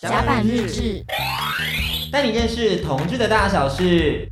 [0.00, 1.04] 甲板日志，
[2.12, 4.28] 带你认识同志的大小事。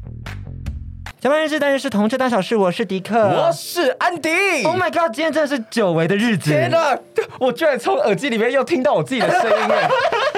[1.21, 2.55] 甲板日志，带你认识同志大小事。
[2.55, 4.31] 我是迪克，我是安迪。
[4.65, 6.53] Oh my god，今天真的是久违的日子。
[6.53, 6.97] 天哪，
[7.41, 9.91] 我居然从耳机里面又听到我自己的声音哎！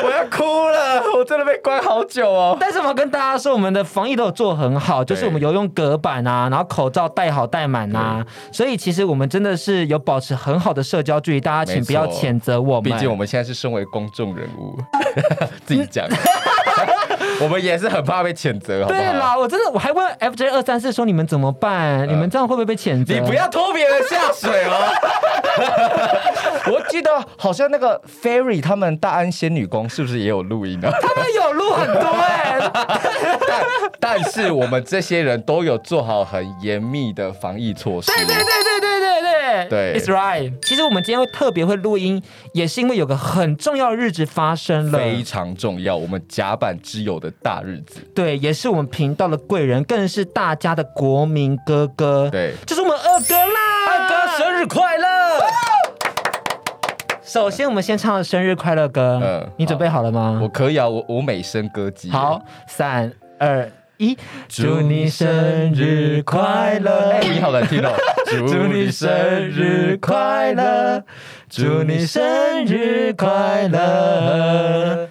[0.04, 2.56] 我要哭了，我真的被关好久哦。
[2.58, 11.40] 但是我要跟大家说，我们的防疫都有做很好，就是我们有用隔板啊，然后口罩戴好戴满啊，所以其实我们真的是有保持很好的社交距离。
[11.40, 14.78] 大家请不要谴责我们，毕竟我们现在是身为公众人物，
[15.66, 16.06] 自己讲，
[17.40, 19.00] 我们也是很怕被谴责，好不好？
[19.00, 22.08] 对啦，我真的我还问 FJ 二三四说，你们怎么办？
[22.08, 23.14] 你们这样会不会被谴责？
[23.14, 24.92] 你不要拖别人下水哦。
[26.72, 30.90] 我记得好像那个 Fairy 他们大安仙女宫是不是也有录音啊？
[31.00, 32.70] 他们有录很多哎、欸，
[33.48, 33.64] 但
[33.98, 38.12] 但是我们这些人都有做好很严密的防疫措施。
[38.12, 38.89] 对对对对对
[39.68, 40.52] 对，It's right。
[40.62, 48.00] 其实我们今天会特别会录音，也是因为有个很重要的日子发生了，非常重要，我们甲板之友的大日子。
[48.14, 52.28] 对，也是我们频道的贵人，更是大家的国民哥哥。
[52.30, 53.88] 对，就是我们二哥啦！
[53.88, 55.06] 二哥生日快乐！
[57.22, 59.20] 首先，我们先唱生日快乐歌。
[59.22, 60.40] 嗯，你准备好了吗？
[60.42, 62.10] 我可以啊，我我美声歌姬。
[62.10, 64.16] 好，三二一，
[64.48, 65.28] 祝你生
[65.74, 67.10] 日快乐！
[67.10, 67.92] 哎，你好难听哦。
[68.26, 71.04] 祝你生日快乐，
[71.50, 75.10] 祝你生日快乐，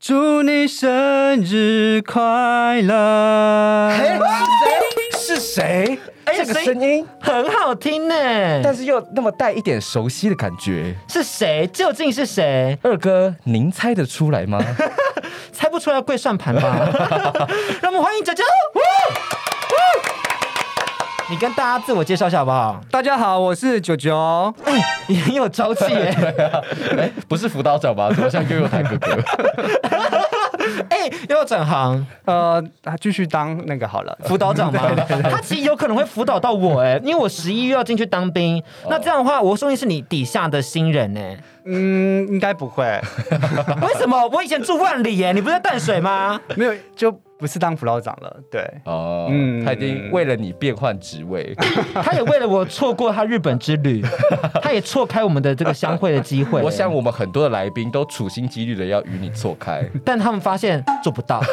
[0.00, 3.90] 祝你生日快乐。
[3.98, 4.18] 嘿，
[5.18, 5.98] 是谁？
[6.32, 6.44] 是谁？
[6.46, 8.14] 这个声音很好听呢，
[8.62, 10.96] 但是又那么带一点熟悉的感觉。
[11.08, 11.68] 是谁？
[11.70, 12.78] 究竟是谁？
[12.82, 14.58] 二哥，您猜得出来吗？
[15.52, 16.88] 猜不出来，跪算盘吧。
[17.82, 18.42] 让我们欢迎九九。
[21.28, 22.80] 你跟大家自我介绍一下好不好？
[22.90, 24.52] 大家好，我是九九。
[24.64, 26.12] 哎、欸，你很有朝气耶。
[26.98, 28.10] 哎、欸，不是辅导长吧？
[28.12, 29.16] 怎么像悠悠台哥哥？
[30.90, 32.06] 哎、欸，要转行？
[32.24, 34.80] 呃，他继续当那个好了， 辅导长吗？
[34.88, 38.60] 对对对，他其实有可能会辅导到我哎，因为我十一月要进去当兵。
[38.84, 41.20] 哦、那这样的话，我说不定是你底下的新人呢。
[41.64, 42.84] 嗯，应该不会。
[43.82, 44.26] 为什么？
[44.32, 46.40] 我以前住万里耶，你不是在淡水吗？
[46.56, 47.14] 没有，就。
[47.40, 51.56] 不是当辅导长了，对，哦，嗯，他已经为了你变换职位，
[52.04, 54.04] 他也为了我错过他日本之旅，
[54.60, 56.60] 他也错开我们的这个相会的机会。
[56.60, 61.40] 我想我们很多的来宾都处心积虑的要与你错开，但他们发现做不到。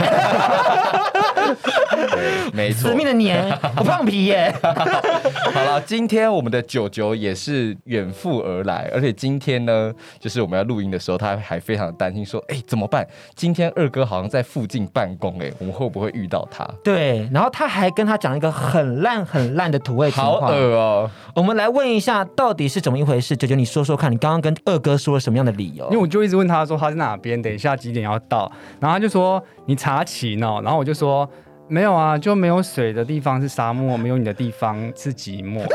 [2.52, 4.54] 没错，死命的黏，不放屁耶。
[4.62, 13.08] 好了，今天我们的九九也是远赴而来，而且今天呢，就是我们要录音的时候，他还非常担心说，哎，怎么办？
[13.36, 15.77] 今天二哥好像在附近办公，哎，我们。
[15.78, 16.68] 会不会遇到他？
[16.84, 20.48] 对，然后他还跟他讲一个很烂很烂的土味情话。
[20.48, 21.10] 好恶哦！
[21.36, 23.38] 我们来问一下，到底是怎么一回事？
[23.38, 25.86] 九九，你说说看，你刚刚跟二哥说了什么样的理由？
[25.86, 31.30] 因为我就一直问他说他在哪边，等一下几点要到，然后他就说你查勤哦，然后我就说
[31.68, 35.64] 没有啊，就没有水的地方是沙漠，没有你的地方是寂寞。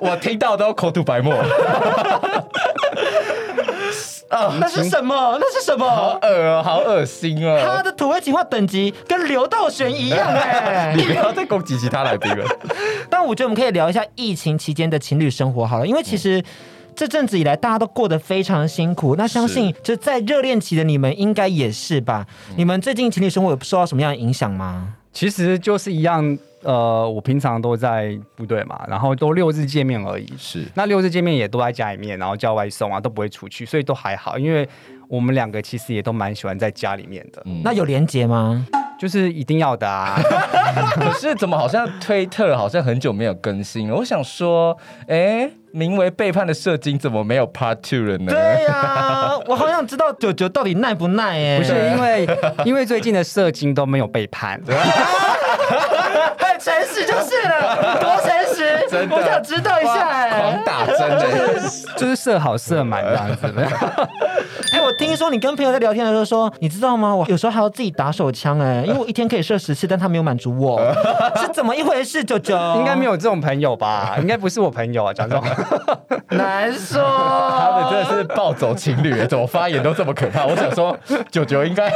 [0.00, 1.34] 我听到都口吐白沫。
[4.28, 5.38] 啊，那是什么？
[5.40, 5.88] 那是什么？
[5.88, 7.58] 好恶哦，好恶心哦！
[7.64, 10.94] 他的土味情话等级跟刘道玄一样 哎！
[10.96, 12.44] 你不要再攻击其他来宾了。
[13.08, 16.42] 但我觉得我们可以聊一下疫情期间的情侣生活好了，因为其实
[16.94, 19.14] 这阵子以来大家都过得非常辛苦。
[19.16, 22.26] 那相信就在热恋期的你们应该也是吧？
[22.56, 24.88] 你们最近情侣生活有受到什么样的影响吗？
[25.18, 26.38] 其实就是一样。
[26.62, 30.26] 呃，我平常都在部队嘛，然后都六日见面而已。
[30.36, 34.36] 是，那六日见面也都在家里面，然后叫外送啊，都不会出去，所以都还好。
[34.36, 34.68] 因为
[35.08, 37.42] 我们两个其实也都蛮喜欢在家里面的。
[37.46, 38.66] 嗯，那有连结吗？
[38.98, 40.18] 就是一定要的啊。
[40.94, 43.94] 可是怎么好像推特好像很久没有更新了？
[43.96, 44.76] 我想说，
[45.06, 48.32] 哎，名为背叛的射精怎么没有 Part Two 了呢？
[48.32, 51.58] 对呀，啊，我好想知道九九到底耐不耐哎。
[51.58, 52.28] 不是因为
[52.64, 54.60] 因为最近的射精都没有背叛。
[56.38, 61.60] 很诚实就是了，多诚实，真的，我想知道一下哎，狂打针的，
[61.96, 63.54] 就是射好射满这样子。
[64.78, 67.12] 哎，我听说你跟朋友在聊天的时候说，你知道吗？
[67.14, 70.80] 我有时候还要自己打手枪哎，因为我一天可以射十次，但他没有满足我，
[71.36, 72.22] 是怎么一回事？
[72.22, 74.16] 九九应该没有这种朋友吧？
[74.20, 75.44] 应该不是我朋友啊，讲这种
[76.30, 77.02] 难说。
[77.02, 80.46] 他们真的是暴走情侣，怎么发言都这么可怕？
[80.46, 80.96] 我想说，
[81.28, 81.92] 九九应该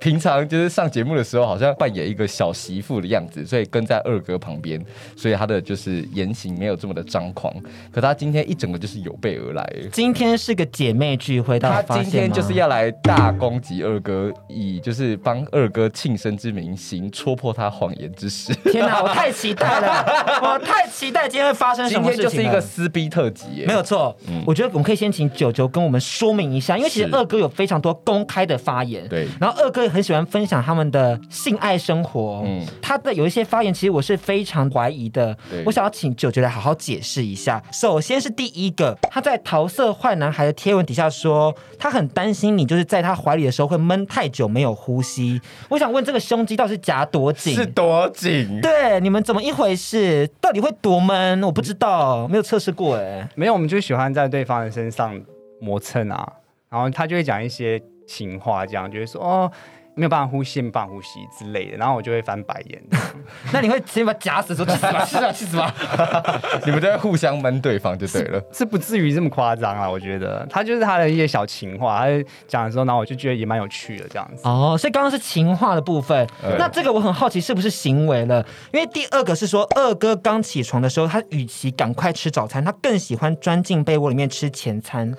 [0.00, 4.84] 平常就是上节目的时候，好像扮演一个小媳妇的样子，所以跟在二哥旁边，
[5.16, 7.54] 所以他的就是言行没有这么的张狂。
[7.92, 9.64] 可他今天一整个就是有备而来。
[9.92, 18.54] 今天是个姐妹聚会，他今天就是要来大攻击二哥，以就是帮二哥庆生之名行戳破他谎言之事。
[18.64, 20.04] 天哪，我太期待了，
[20.42, 22.28] 我太期待今天会发生什么事情。
[22.28, 24.16] 今天就是一个撕逼特辑，没有错。
[24.28, 29.26] 嗯、我觉得我们可以先请九九跟我们说明一下，因为其实二哥有非常多公开的发言，对。
[29.40, 32.64] 然后二哥也很喜欢分享他们的性爱生活，嗯。
[32.80, 35.36] 他的有一些发言，其实我是非常怀疑的。
[35.50, 37.62] 对，我想要请九九来好好解释一下。
[37.72, 45.40] 首先是第一个，他在桃色坏男孩的贴文底下说，他很担心你就是在他怀里的时候会闷太久没有呼吸。
[45.68, 47.54] 我想问这个胸肌到底是夹多紧？
[47.54, 48.60] 是多紧？
[48.62, 50.26] 对，你们怎么一回事？
[50.40, 51.42] 到底会多闷？
[51.42, 53.28] 我不知道，没有测试过哎。
[53.34, 55.20] 没有，我们就喜欢在对方的身上
[55.60, 56.32] 磨蹭啊，
[56.70, 59.50] 然后他就会讲一些情话，这样就会说哦，
[59.94, 62.82] 没有办法呼吸，没有办法呼吸之类的，然后我就会翻白眼。
[63.52, 65.72] 那你会直接把他夹死说去死吧，去死吧，去死吧！
[66.66, 68.42] 你们都在互相闷对方就对了。
[68.52, 72.06] 是不至于这么夸张啊，我觉得他就是他的一些小情话，他
[72.48, 74.42] 讲的时候，然后我就觉得也蛮有趣的这样子。
[74.44, 78.44] 哦，所以刚刚是情话的部分，嗯那这个我很好奇是不是行为了？
[78.72, 85.14] 因为第二个是说，二哥刚起床的时候，他与其赶快吃早餐，他更喜欢钻进被窝里面吃前餐。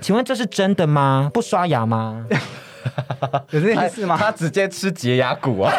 [0.00, 1.30] 请问这是真的吗？
[1.32, 2.26] 不刷牙吗？
[3.50, 4.16] 有这件事吗？
[4.20, 5.72] 他直接吃洁牙骨啊！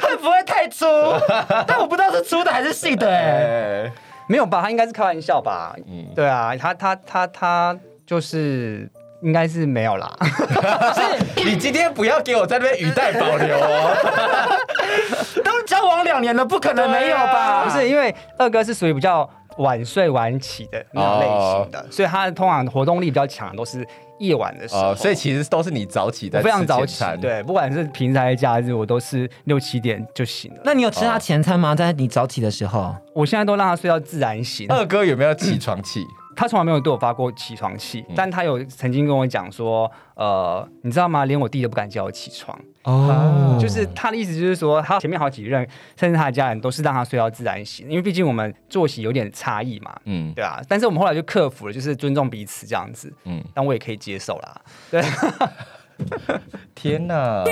[0.00, 0.86] 会不会太粗？
[1.66, 3.92] 但我不知道是粗的还是细的哎、哎，
[4.28, 4.62] 没有吧？
[4.62, 5.74] 他应该是开玩笑吧？
[5.88, 7.76] 嗯对啊，他他他他
[8.06, 8.88] 就是
[9.22, 10.10] 应该是没有啦。
[11.36, 13.96] 你今天不要给我在那边语带保留哦。
[15.44, 17.64] 都交往两年了，不可能没有吧？
[17.64, 23.86] 不是因为二哥是属于比较晚睡晚起的那种类型的，所以他通常活动力比较强，都是
[24.18, 24.92] 夜晚的时候。
[24.92, 30.60] 哦，所以其实都是你早起在我非常早起对，不管是平常还是假日，我都是六七点就醒了。
[30.64, 31.74] 那你有吃他前餐吗？
[31.74, 32.94] 在你早起的时候？
[33.14, 34.66] 我现在都让他睡到自然醒。
[34.68, 36.04] 二哥有没有起床气？
[36.38, 41.24] 他从来没有对我发过起床气，但他有曾经跟我讲说，呃，你知道吗？
[41.24, 42.56] 连我弟都不敢叫我起床。
[42.84, 50.60] 哦，就是他的意思，就是说他前面好几任，甚至他的家人都是让他睡到自然醒，因为毕竟我们作息有点差异嘛，嗯对啊。
[50.68, 54.60] 但是我们后来就克服了，就是尊重彼此这样子，嗯，但我也可以接受啦。
[54.92, 55.02] 对，
[56.76, 57.42] 天哪！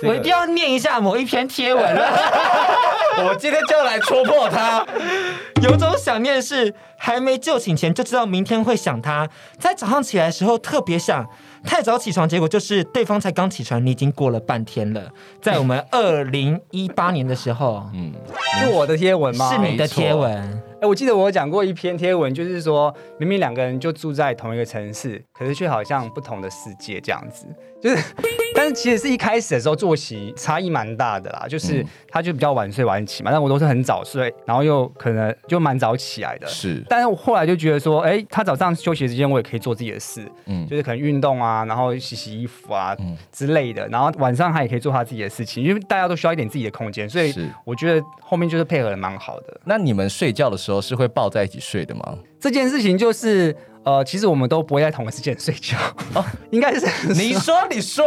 [0.00, 2.08] 这个我一定要念一下某一篇贴文了。
[3.24, 4.86] 我今天就要来戳破他。
[5.62, 9.28] 有种想念是还没就寝前就知道明天会想他，
[9.58, 11.26] 在早上起来的时候特别想。
[11.62, 15.10] 太早起床，结果就是对方才刚起床，你已经过了半天了。
[15.42, 18.14] 在我们 二零一八年的时候，嗯，
[18.58, 19.50] 是我的贴文吗？
[19.52, 20.62] 是你的贴文。
[20.80, 27.46] 哎、我记得我有讲过一篇贴文，就是说明明两个人就住在同一个城市，可是却好像不同的世界这样子。
[27.82, 28.14] 就是，
[28.54, 36.46] 但是其实是一开始的时候作息差异蛮大的啦，就是他就比较晚睡晚起嘛，但我都是很早睡，然后又可能就蛮早起来的。
[36.46, 49.60] 是，但是我后来就觉得说，哎、他早上休息的时间我也可以做自己的事，嗯就是可能运动啊，然后洗洗衣服啊、嗯之类的，然后晚上他也可以做他自己的事情，因为大家都需要一点自己的空间，所以是我觉得后面就是配合的蛮好的。
[49.64, 52.18] 那你们睡觉的时候是会抱在一起睡的吗？
[52.38, 55.78] 这件事情就是，呃，其实我们都不会在同一时间睡觉，
[56.12, 56.22] 哦，
[56.52, 58.04] 应该是你说，你说，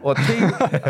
[0.00, 0.24] 我听。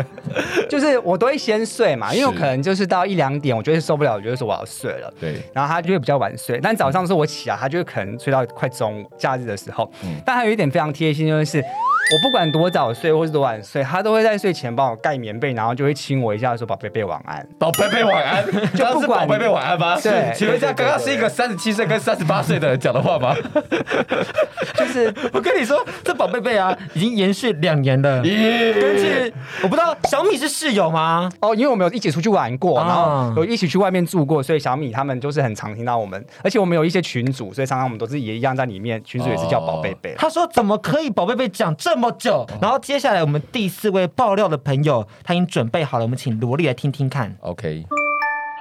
[0.69, 5.11] 就是我都会先睡嘛，因为我可能就是到一两点，我觉得受不了，我就会说我要睡了。
[5.19, 9.89] 对，然后他就会比较晚睡，但早上的时候我起来，他就会可能睡到快中午，假日的时候。
[10.03, 11.63] 嗯但还有一点非常贴心，就是
[12.09, 17.45] 我不管多早睡或是多晚睡，他都会在睡前帮我盖棉被，然后就会亲我一下，说宝贝贝晚安。
[17.59, 19.99] 宝贝贝晚安， 就不管是宝贝贝晚安吗？
[19.99, 23.35] 对 请问一下，刚刚是一个三十七岁跟三十八岁的人讲的话吗？
[24.75, 28.21] 就是我跟你说，这宝贝贝啊，已经延续两年了。
[28.21, 31.29] 根据我不知道小米是室友吗？
[31.41, 40.15] 哦，因为我们有一起出去玩过，啊然后有一起去外面住过，所以小米他们就是很常听到我们，而且我们有一些群组，所以常常我们都是也一样在里面，群组也是叫宝贝贝。
[40.17, 42.45] 他说怎么可以宝贝贝讲这么久？
[42.61, 47.35] 然后接下来我们第四位爆料的朋友，他已经准备好了，我们请萝莉来听听看。
[47.41, 47.85] OK，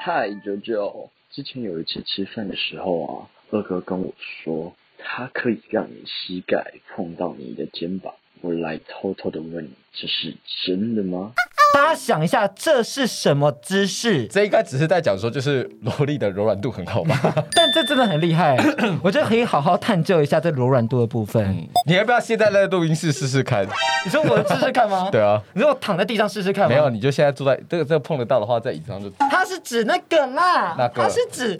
[0.02, 8.14] 嗨，九九，之前有一次吃饭的时候啊，二哥跟我说，他可以让你膝盖碰到你的肩膀。
[8.42, 11.32] 我来偷偷的问你，这是真的吗？
[11.74, 14.26] 大家想一下，这是什么姿势？
[14.28, 17.20] 这应该只是在讲说，就是萝莉的柔软度很好吧？
[17.54, 18.56] 但这真的很厉害，
[19.02, 21.44] 我觉得可以好好探究一下这柔软度的部分。
[21.44, 23.66] 嗯，你要不要现在在录音室试试看？
[24.04, 25.08] 你说我试试看吗？
[25.12, 26.68] 对啊，你说我躺在地上试试看吗？
[26.68, 29.10] 没有，你就现在坐在这个这个碰得到的话，在椅子上就。
[29.30, 31.56] 它是指那个啦，那个他是指，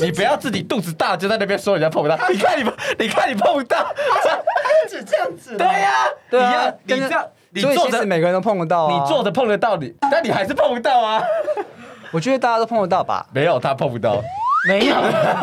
[0.00, 5.56] 你不要自己肚子大就在那边说人家碰不到，你看你，你看你碰不到，他是指这样子。
[5.56, 5.92] 对呀、
[6.28, 7.24] 对啊你要你这样，
[7.56, 11.22] 你所以坐着其实每个人都碰得到、啊，你坐着碰得到你，但你还是碰不到啊。
[12.12, 13.26] 我觉得大家都碰得到吧。
[13.32, 14.22] 没有，他碰不到，
[14.68, 14.94] 没有，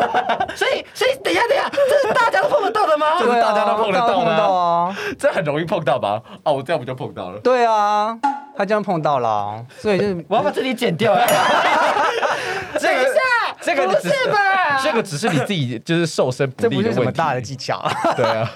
[0.54, 3.18] 所以所以等一下等一下，这是大家都碰得到的吗？
[3.18, 4.96] 这是大家都碰得到的啊大家都碰得到啊。
[5.18, 6.22] 这很容易碰到吧？
[6.44, 7.38] 哦，我这样不就碰到了？
[7.40, 8.16] 对啊，
[8.56, 11.14] 他这样碰到了，所以就是 我要把这里剪掉。
[11.14, 13.20] 等一下，
[13.60, 14.80] 这个只不是吧？
[14.82, 16.82] 这个只是你自己就是瘦身不这不。
[16.82, 17.82] 是什么大的技巧。
[18.16, 18.50] 对啊，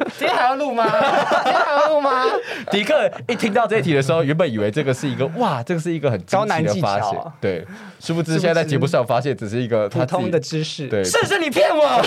[0.18, 0.84] 今天还要录吗？
[1.44, 2.24] 今天还要录吗？
[2.70, 7.66] 迪克一听到这一题的时候，原本以为这个是一个哇，这个是一个很高难的技巧，对，
[8.00, 12.00] 殊不知现在在节目上发现只是一个普通的知识，对，是是你骗我，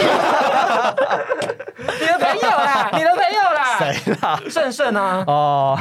[1.99, 4.41] 你的朋友啦，你的朋友啦，谁啦？
[4.49, 5.79] 盛盛啊，哦，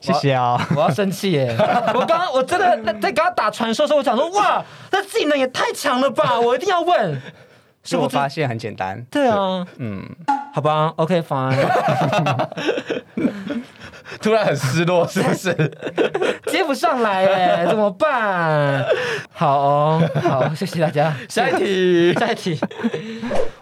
[0.00, 0.58] 谢谢啊。
[0.74, 1.54] 我要生气耶！
[1.94, 6.38] 我刚刚我真的在在跟他打传说的时候，我想说哇，这技能也太强了吧！
[6.38, 7.20] 我一定要问，
[7.90, 7.96] 是？
[7.96, 10.02] 我发现很简单，对啊，嗯，
[10.52, 11.54] 好吧，OK fine，
[14.20, 15.22] 突然很失落，是？
[15.22, 15.54] 不是？
[16.46, 18.84] 接不上来哎，怎么办？
[19.32, 21.14] 好，好，谢谢大家。
[21.28, 22.58] 下一题，下一题，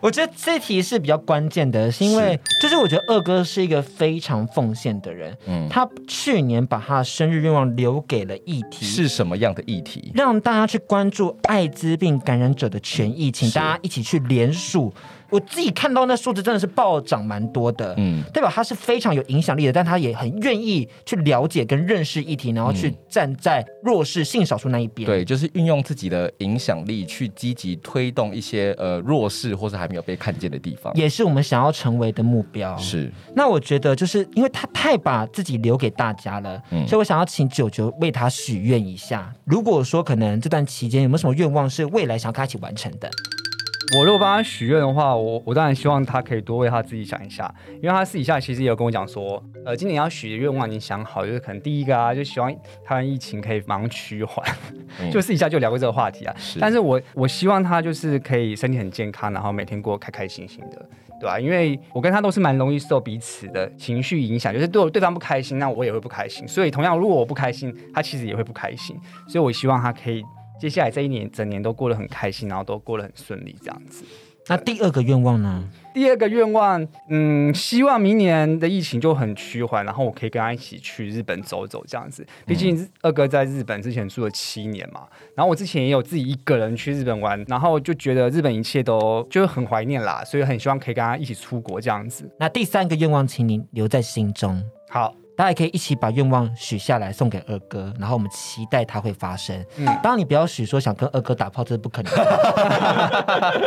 [0.06, 10.12] 我觉得这题是比较关键的，是因为就是我觉得二哥是一个非常奉献的人，嗯，他去年把他的生日愿望留给了议题，是什么样的议题？
[10.14, 14.94] 让大家去关注艾滋病感染者的权益，请大家一起去联署。
[15.30, 25.06] 我自己看到那数字真的是暴涨蛮多的，嗯，代表他是非常有影响力的，但他也很愿意去了解跟认识议题，然后去站在弱势性少数那一边。
[25.06, 32.76] 对，就是运用自己的影响力去积极推动一些呃弱势或是还没有被看见的地方，也是我们想要成为的目标。
[32.76, 39.32] 是，那我觉得就是因为他太把自己留给大家了，嗯所以我想要请九九为他许愿一下。
[39.44, 43.10] 如果说可能这段期间有没有什么愿望是未来想要跟他一起完成的？
[43.94, 52.52] 我如果帮他许愿的话，我我当然希望他可以多为他自己想一下，因为他私底下其实也有跟我讲说，呃，今年要许的愿望已经想好，就是可能第一个啊，就希望
[52.84, 54.44] 台湾疫情可以马上趋缓，
[55.00, 56.34] 嗯就私底下就聊过这个话题啊。
[56.36, 60.88] 是但是我我希望他就是可以身体很健康，然后每天过得开开心心的，
[61.20, 61.40] 对吧、啊？
[61.40, 66.46] 因为我跟他都是蛮容易受彼此的情绪影响，就是对我对方不开心，那我也会不开心。
[66.48, 68.98] 所以同样，如果我不开心，他其实也会不开心。
[69.28, 70.24] 所以我希望他可以
[70.60, 74.04] 接下来这一年整年都过得很开心，然后都过得很顺利，这样子。
[74.48, 75.68] 那第二个愿望呢？
[75.92, 82.24] 第二个愿望，嗯，希望明年的疫情就很趋缓，然后我可以跟他一起去日本走走，这样子。
[82.46, 92.30] 毕竟二哥在日本之前住了七年嘛，然后我之前也有自己一个人去日本玩，然后就觉得日本一切都就是很怀念啦，所以很希望可以跟他一起出国这样子。
[92.38, 94.62] 那第三个愿望，请您留在心中。
[94.88, 99.54] 好，大家也可以一起把愿望许下来送给二哥，然后我们期待它会发生。
[99.76, 103.62] 嗯当然你不要许说想跟二哥打炮，这是不可能的，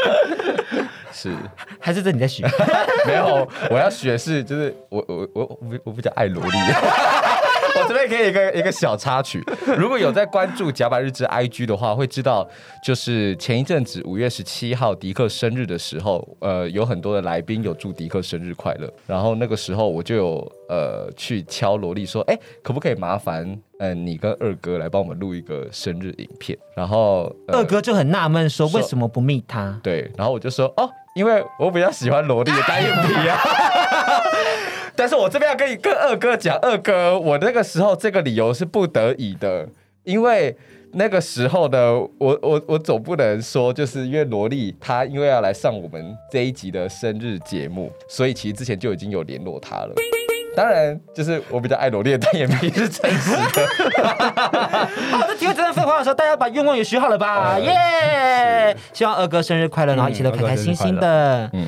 [1.13, 1.35] 是，
[1.79, 2.43] 还是这你在许？
[3.05, 6.51] 没有，我要许的是，就是我我我我比我比较爱萝莉。
[7.89, 9.43] 我这边可以一个一个小插曲，
[9.75, 12.47] 如果有在关注甲板日志 IG 的话，会知道
[12.83, 23.43] 就是前一阵子五月十七号迪克生日的时候，呃，有很多的来宾有祝迪克生日快乐，然后那个时候我就有呃去敲萝莉说，哎，可不可以麻烦
[23.79, 26.55] 嗯、呃、你跟二哥来帮我们录一个生日影片？
[26.75, 29.79] 然后、呃、二哥就很纳闷说，说为什么不密他？
[29.81, 33.39] 对，然后我就说哦，因为我比较喜欢萝莉的单眼皮啊。
[34.99, 39.65] 但是我这边要跟你跟二哥讲，二哥，我那个时候这个理由是不得已的，
[40.03, 40.53] 因为
[40.91, 49.93] 那个时候呢，我我我总不能说，就是因为萝莉她因为要来上我们这一集的生日节目，所以其实之前就已经有联络她了。
[50.53, 53.65] 当然，就是我比较爱萝莉的单眼皮是真实的。
[55.15, 57.57] 好的，体会这段废话的时候，大家把愿望也许好了吧？
[57.57, 58.75] 耶、yeah!
[58.91, 61.49] 希望二哥生日快乐，然后一切都开开心心的。
[61.53, 61.65] 嗯。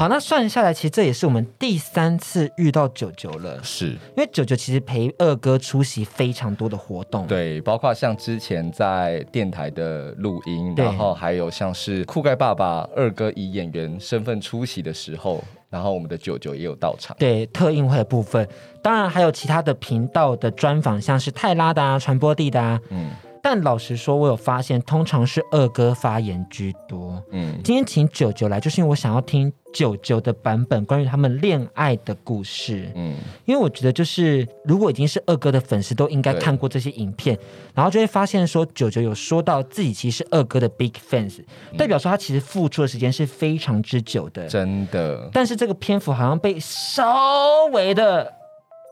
[0.00, 3.62] 好，那算下来，其实这也是我们第三次遇到九九了。
[3.62, 17.14] 是，因为九九其实陪二哥出席非常多的活动，对，包括像之前在电台的录音，然后还有像是酷盖爸爸二哥以演员身份出席的时候，然后我们的九九也有到场。
[17.18, 18.48] 对，特映会的部分，
[18.82, 23.10] 当然还有其他的频道的专访，像是泰拉的啊、传播地的啊，嗯。
[23.42, 27.22] 但老实说，我有发现，通常是二哥发言居多。
[27.32, 32.90] 嗯，今天请九九来，就是因为我想要听九九的版本，关于他们恋爱的故事。
[32.94, 33.16] 嗯，
[33.46, 37.38] 因为我觉得，就是如果已经是二哥的粉丝，都应该看过这些影片，
[37.74, 41.42] 然后就会发现说，九九有说到自己其实是二哥的 big fans，
[41.78, 44.46] 代表说他其实付出的时间是非常之久的。
[44.48, 45.28] 真的。
[45.32, 48.39] 但是这个篇幅好像被稍微的。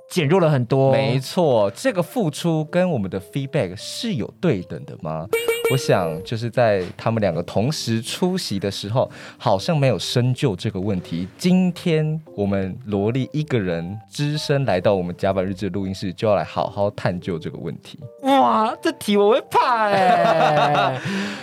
[0.08, 5.26] 减弱了很多，没错，这个付出跟我们的 feedback 是有对等的吗？
[5.70, 11.28] 我想就是在他们两个同时出席的时候，好像没有深究这个问题。
[11.36, 18.00] 今天我们萝莉一个人只身来到我们甲板日志录音室，就要来好好探究这个问题。
[18.22, 20.98] 哇，这题我会怕哎！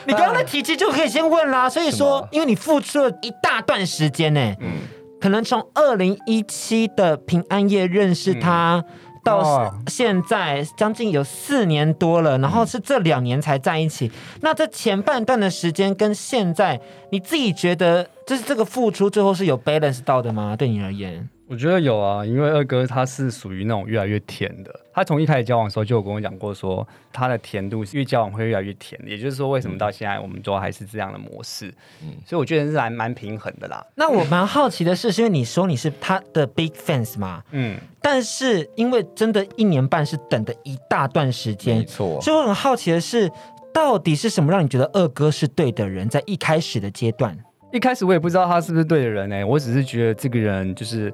[0.07, 1.69] 你刚刚的题其实就可以先问啦。
[1.69, 4.79] 所以说，因为你付出了一大段时间呢，嗯。
[5.25, 8.85] 可能从二零一七的平安夜认识他，嗯、
[9.23, 14.11] 到哦现在将近有四年多了，然后是这两年才在一起。
[14.41, 16.79] 那这前半段的时间跟现在，
[17.09, 20.55] 你自己觉得就是这个付出最后是有 balance 到的吗？
[20.55, 21.29] 对你而言？
[21.47, 24.79] 我觉得有啊，因为二哥他是属于那种越来越甜的。
[24.91, 28.99] 他从一开始交往的时候就有跟我讲过说，说他的甜度越交往会越来越甜。
[29.05, 31.71] 也就是说，为什么到现在我们都还是这样的模式？
[32.01, 33.85] 嗯，所以我觉得是还蛮平衡的啦。
[33.93, 37.43] 那我蛮好奇的是，是因为你说你是他的 big fans 嘛？
[37.51, 42.19] 嗯，但是因为真的一年半是等的一大段时间，没错。
[42.21, 43.31] 所以我很好奇的是，
[43.71, 46.09] 到底是什么让你觉得二哥是对的人？
[46.09, 47.37] 在一开始的阶段，
[47.75, 51.13] 一开始我也不知道他是不是对的人呢、欸，我只是觉得这个人就是。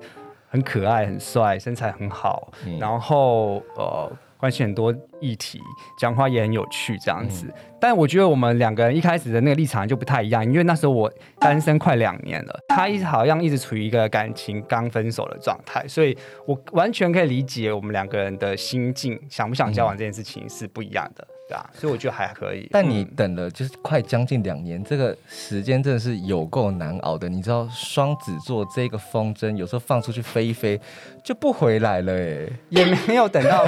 [0.53, 5.61] 很可爱，很帅，身材很好，嗯、然后呃，关心很多议题，
[5.97, 7.45] 讲话也很有趣，这样子。
[7.47, 21.25] 嗯、但我觉得我们两个人一开始的那个立场就不太一样，因为那时候我单身快两年了，他一直好像一直处于一个感情刚分手的状态，所以我完全可以理解我们两个人的心境，想不想交往这件事情是不一样的。
[21.57, 22.67] 嗯所以我觉得还可以。
[22.71, 27.27] 但你等了就是快将近两年，这个时间真的是有够难熬的。
[27.27, 30.79] 你知道双子座这个风筝有时候放出去飞一飞
[31.23, 33.65] 就不回来了，哎，也没有等到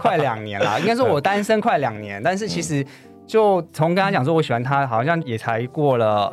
[0.00, 0.78] 快两年啦。
[0.78, 2.84] 应该说我单身快两年，但是其实
[3.26, 6.32] 就从跟他讲说我喜欢他，好像也才过了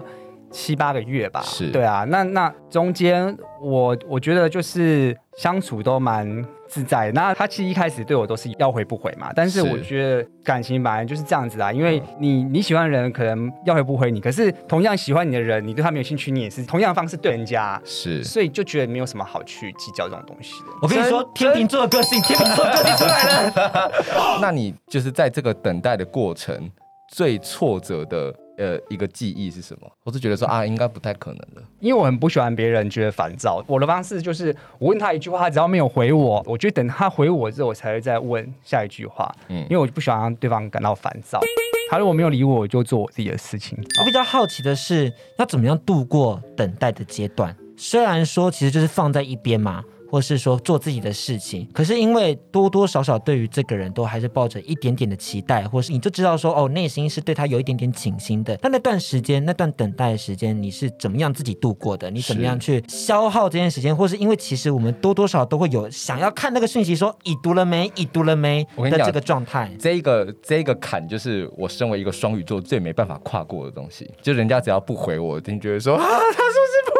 [0.51, 1.41] 七八个月吧。
[1.41, 2.05] 是，对啊。
[2.09, 6.45] 那那中间我我觉得就是相处都蛮。
[6.73, 20.71] 自在，那他其实一开始对我都是要回不回嘛，但是我觉得感情本来就是这样子啊，因为你你喜欢的人可能要回不回你，可是同样喜欢你的人，你对他没有兴趣，你也是同样的方式对人家，是，所以就觉得没有什么好去计较这种东西的。
[20.81, 23.91] 我跟你说，天秤座的个性，天秤座的个性出来了。
[24.41, 26.71] 那你就是在这个等待的过程
[27.11, 28.33] 最挫折的。
[28.57, 29.91] 呃，一个记忆是什么？
[30.03, 33.63] 我是觉得说啊，应该不太可能的，因为我很不喜欢别人觉得烦躁。
[33.67, 39.33] 我的方式就是，我问他一句话，他只要没有回我，我就等他回我之后，我才会再问下一句话。
[39.49, 41.39] 嗯，因为我就不喜欢让对方感到烦躁。
[41.89, 43.77] 他如果没有理我，我就做我自己的事情。
[43.99, 47.55] 我比较好奇的是，要怎么样度过等待的阶段？
[47.75, 49.83] 虽然说其实就是放在一边嘛。
[50.13, 58.55] 或是说做自己的事情，可是因为多多少少对于这个人都还是抱着一点点的期待，或是你就知道说哦，内心是对他有一点点倾心的。
[58.57, 62.11] 但那段时间，那段等待的时间，你是怎么样自己度过的？
[62.11, 63.97] 你怎么样去消耗这件时间？
[63.97, 67.91] 或是因为其实我们多多少少都会有想要看那个讯息，说已读了没？
[67.95, 68.63] 已读了没？
[68.75, 74.07] 我跟你讲这个状态，这个这个坎就是我身为一个双鱼座最没办法跨过的东西。
[74.21, 76.92] 就人家只要不回我，我就觉得说啊，他是不是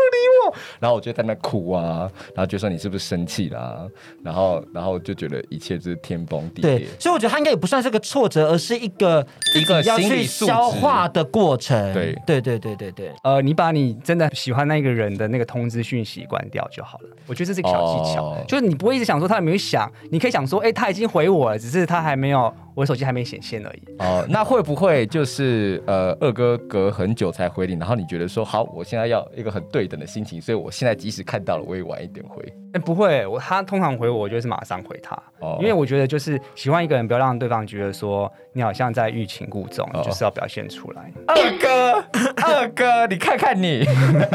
[0.51, 0.57] 不？
[0.79, 3.87] 然后我就在那哭啊，然后就说你是不是生气啦、啊？
[4.23, 6.79] 然后，然后就觉得一切就是天崩地裂。
[6.79, 11.93] 对，所以我觉得他应该也不算是个挫折，而是一个一个要去消化的过程。
[11.93, 13.11] 对，对，对，对，对，对。
[13.23, 17.09] 呃，你把你真的喜欢那个人的那个通知讯息关掉就好了。
[17.27, 22.53] 我觉得这是一个小技巧，哦、就是你不会一直想说他有没有想，你可以想说，哎，他已经回我了，只是他还没有。
[22.75, 23.83] 我手机还没显现而已。
[23.99, 32.43] 哦，那会不会就是呃，二哥隔很久才回你，然后你觉得说好，我现在要一个很对等的心情，所以我现在即使看到了，我也晚一点回。
[32.73, 35.15] 哎，不会，我他通常回我，我就是马上回他。
[35.39, 41.11] 哦，因为我觉得就是喜欢一个人，不要让对方觉得说你好像在欲擒故纵，哦、就是要表现出来。
[41.27, 42.03] 二哥，
[42.45, 43.83] 二哥，你看看你，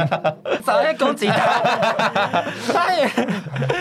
[0.64, 3.06] 早就攻击他， 他也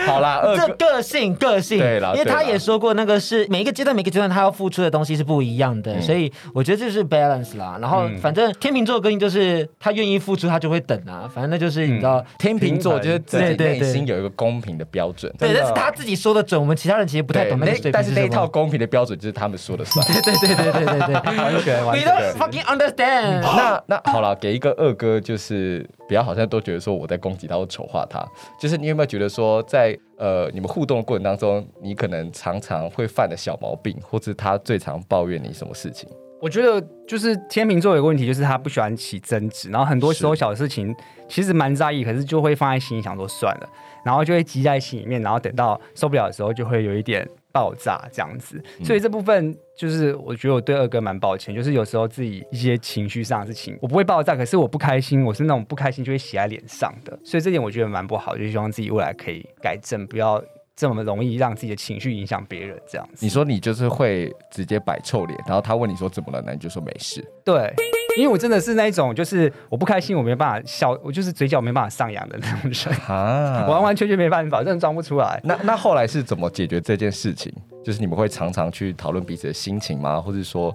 [0.06, 7.76] 好啦，二哥这个性个性，对了，因为他也说过，那个是每一个阶段每个阶段他要付出的东西是不一样的，嗯、所以我觉得这是 balance 啦。
[7.80, 11.28] 然后反正天秤座的个性就是他愿意付出，他就会等啊。
[11.32, 15.32] 反正那就是你知道，嗯、天秤座就是自己内心有一个公平的标准。
[15.36, 17.58] 对，但是他自己说的准，我们其他人其实不太懂。
[17.92, 20.06] 但是那一套公平的标准就是他们说的算。
[20.32, 22.06] 对对对对对对对，完全完全。
[22.06, 23.40] We don't fucking understand。
[23.40, 28.24] 那那好了，给一个二哥，就是不要好像都觉得说我在攻击他或丑化他。
[28.60, 36.08] 就是你有没有觉得说，在呃你们互动的过程当中，你可能常常会犯的小毛病，或者他最常抱怨你什么事情？
[36.40, 40.94] 我觉得就是天秤座有个问题，就是他不喜欢起争执，然后很多时候小事情
[41.28, 43.68] 其实蛮在意，可是就会放在心里想说算了。
[44.04, 48.62] 然后就会积在心里面，然后等到受不了的时候，就会有一点爆炸这样子。
[48.84, 57.18] 所以这部分就是我觉得我对二哥蛮抱歉，就是有时候自己一些情绪上的事情，我不会爆炸，可是我不开心，我是那种不开心就会写在脸上的。
[57.24, 60.40] 所以这点我觉得蛮不好，就希望自己未来可以改正，不要
[60.78, 63.26] 这么容易让自己的情绪影响别人这样子。
[63.26, 67.24] 你说你就是会直接摆臭脸，然后他问你说怎么了，那你就说没事。
[67.44, 67.74] 对。
[68.16, 75.40] 因为我真的是那一种，就是我不开心，我没办法笑，我就是嘴角没办法上扬的那种人啊，完完全全没办法，真的装不出来。
[75.44, 77.52] 那那后来是怎么解决这件事情？
[77.84, 80.20] 就是你们会常常去讨论彼此的心情吗？
[80.20, 80.74] 或者说，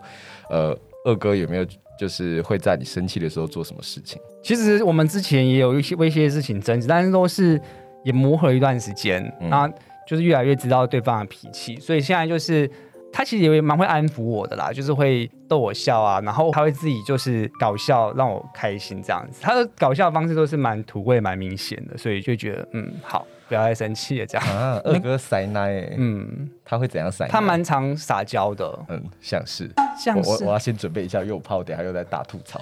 [0.49, 1.65] 呃，二哥有没有
[1.99, 4.21] 就是会在你生气的时候做什么事情？
[4.41, 7.59] 其实我们之前也有一些为一些事情争执，但是都是
[8.05, 9.21] 也磨合了一段时间。
[9.41, 9.73] 那、嗯
[10.07, 12.69] 就是越来越知道对方的脾气，所以现在就是。
[13.15, 19.39] 他其实也蛮会安抚我的啦，就是会逗我笑啊，然后他会自己就是搞笑让我开心这样子。
[19.39, 24.47] 他的搞笑的方式都是蛮土味、蛮明显的，所以就觉得嗯好，不要再生气了这样。
[24.49, 27.27] 啊，二哥塞奶，嗯，他会怎样塞？
[27.27, 30.27] 他蛮常撒娇的，嗯，像是，像是。
[30.27, 32.59] 我我要先准备一下，因为我怕我等下又在大吐槽。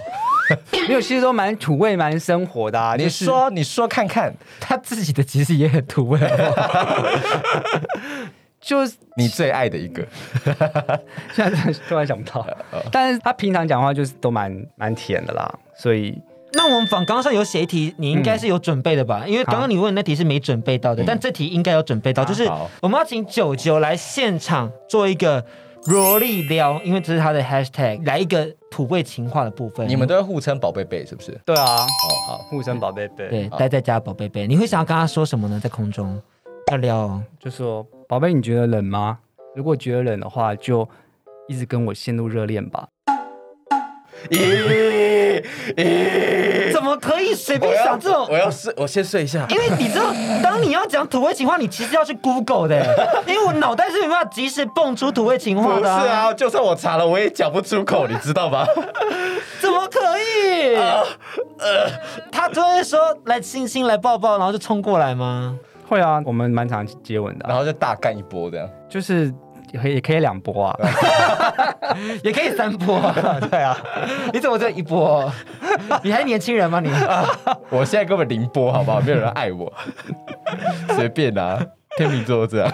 [0.87, 2.97] 没有，其实都蛮土味、蛮生活的啊。
[2.97, 6.19] 就是、你说，你说看看，他自己的其实也很土味。
[8.61, 10.05] 就是 你最爱的一个，
[11.33, 12.45] 现在突然想不到。
[12.91, 16.15] 但是他平常讲话就是都蛮蛮甜的啦，所以
[16.53, 19.23] 那我们访纲上有写一题，你应该是有准备的吧？
[19.25, 22.47] 嗯、因为刚刚你问的那题是没准备到的，但这题应该有准备到，就是
[22.81, 25.43] 我们要请九九来现场做一个
[25.87, 29.87] 萝莉撩，因为这是他的 hashtag，来一个土味情话的部分。
[29.87, 31.31] 你们都会互称宝贝贝是不是？
[31.45, 31.87] 对啊，哦
[32.27, 35.59] 好，互称宝贝贝，对，待在家宝贝贝，你会想要跟他说什么呢？
[35.59, 36.21] 在空中
[36.71, 37.85] 要撩、哦，就说。
[38.07, 39.17] 宝贝，你觉得冷吗？
[39.55, 40.87] 如果觉得冷的话，就
[41.47, 42.87] 一直跟我陷入热恋吧。
[44.29, 45.43] 咦
[45.75, 48.27] 咦，怎么可以随便想这种？
[48.29, 49.45] 我要睡，我先睡一下。
[49.49, 52.85] 因为你知道，当你要讲土味情话，你其实要去 Google 的，
[53.27, 55.99] 因为我脑袋是没办法及时蹦出土味情话的、啊。
[55.99, 58.65] 不是啊，就算我查了，我也讲不出口，你知道吧？
[59.59, 60.75] 怎么可以？
[60.75, 61.03] 呃，
[61.59, 61.89] 呃
[62.31, 65.57] 他突然说来亲亲来抱抱，然后就冲过来吗？
[65.87, 69.31] 会啊，我们蛮常接吻的、啊，然后就大干一波这样，就是也
[69.77, 70.77] 可以也可以两波啊，
[72.23, 73.77] 也可以三波、啊， 对啊，
[74.33, 75.31] 你怎么就一波？
[76.03, 76.89] 你还年轻人吗你？
[77.69, 78.99] 我现在根本零波，好不好？
[79.01, 79.71] 没有人爱我，
[80.95, 81.59] 随便啊。
[81.97, 82.73] 天秤座这样，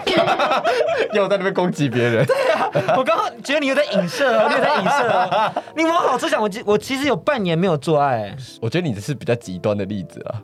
[1.12, 2.24] 又在那边攻击别人。
[2.24, 5.52] 对啊，我刚刚觉得你有在影射，你有在影射。
[5.74, 8.32] 你往好处想，我我其实有半年没有做爱。
[8.62, 10.38] 我觉得你这是比较极端的例子啊。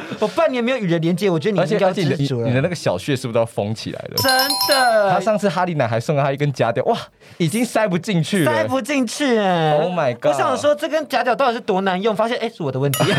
[0.20, 2.48] 我半年没有与人连接，我觉得你应该记得住了。
[2.48, 4.14] 你的那个小穴是不是都要封起来了？
[4.16, 4.32] 真
[4.68, 5.10] 的。
[5.10, 6.96] 他上次哈利男还送了他一根夹屌，哇，
[7.38, 9.72] 已经塞不进去了，塞不进去哎。
[9.78, 10.26] Oh my god！
[10.26, 13.04] 我想说这根夹屌到底是多难用，发现哎是我的问题。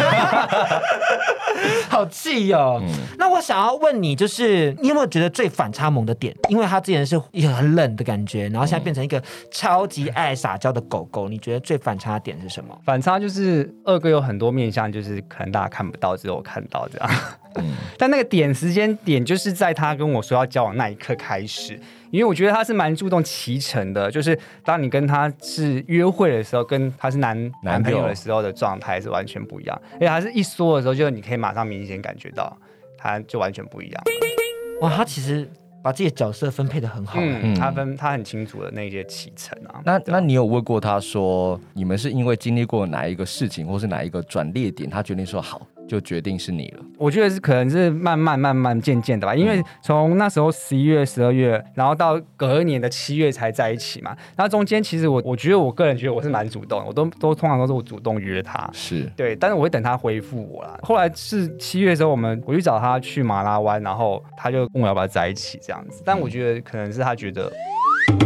[1.89, 2.79] 好气哦。
[2.81, 2.87] 嗯、
[3.17, 4.37] 那我想要问你，就是。
[4.37, 6.31] 是你有没有觉得最反差萌的点？
[6.47, 11.27] 因为他之前是一个很冷的感觉，然后现在变成一个超级爱撒娇的狗狗。
[11.27, 12.77] 你觉得最反差的点是什么？
[12.85, 17.09] 反差就是二哥有很多面相，就是可能大家看不到，只有我看到这样。
[17.55, 21.79] 嗯、 但那个点时间点，就是在他跟我说要交往那一刻开始。
[22.09, 29.81] 因为我觉得他是蛮注重启程的，就是当你跟他是约会的时候，跟他是男男朋友的时候的状态是完全不一样。
[29.95, 32.57] 而且他是一说的时候，就你可以马上明显感觉到，
[32.97, 34.03] 他就完全不一样。
[34.79, 35.49] 哇，他其实
[35.83, 39.81] 把自己的角色分配的很好，嗯，他分他很清楚的那些启程啊。
[39.83, 45.67] 那那你有问过他说，你们是因为经历过哪一个事情，或是哪一个转捩点，他决定说好？
[45.87, 46.83] 就决定是你了。
[46.97, 54.15] 我觉得是可能是慢慢慢慢渐渐的吧，因为从那时候十一月、十二月，然后到隔年的七月才在一起嘛。
[54.35, 60.77] 那中间其实我我觉得我个人觉得我是蛮主动，我都都通常都是我主动约他，是对，但是我会等他回复我啦。
[60.81, 66.01] 后来是七月的时候，我们我去找他去马拉湾，然后他就问我要不要在一起这样子。
[66.03, 67.51] 但我觉得可能是他觉得，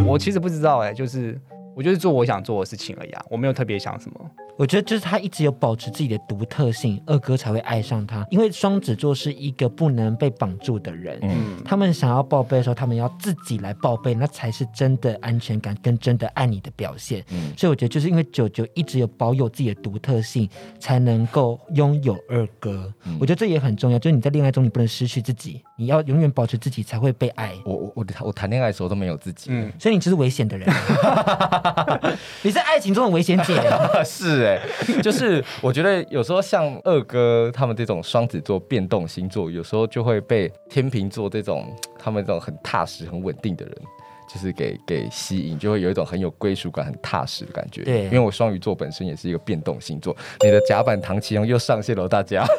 [0.06, 1.38] 我其实不知道哎、欸，就是
[1.76, 4.30] 我就是做我想做的事情而已啊，我没有特别想什么。
[4.58, 8.24] 我觉得就是他一直有保持自己的独特性，二哥才会爱上他。
[8.30, 17.24] 因为双子座是一个不能被绑住的人，嗯，他们想要报备的时候，他们要自己来报备，那才是真的安全感跟真的爱你的表现。
[17.30, 22.92] 嗯，所以我觉得就是因为九九一直有保有自己的独特性，才能够拥有二哥。
[23.04, 27.52] 嗯，我觉得这也很重要，就是你在恋爱中你不能失去自己，你要永远保持自己才会被爱。
[27.64, 30.68] 我我我我谈恋爱的时候都没有自己，嗯，所以你就是危险的人，
[32.42, 33.58] 你是爱情中的危险姐，
[34.04, 34.41] 是。
[34.42, 34.60] 对，
[35.00, 43.74] 就是我觉得有时候像二哥他们这种双子座变动星座，有时候就会被天秤座这种他们这种很踏实、很稳定的人，
[44.28, 47.84] 就是给给吸引，就会有一种很有归属感、很踏实的感觉。
[47.84, 52.44] 对，因为我双鱼座本身也是一个变动星座，你的甲板唐奇隆又上线了，大家。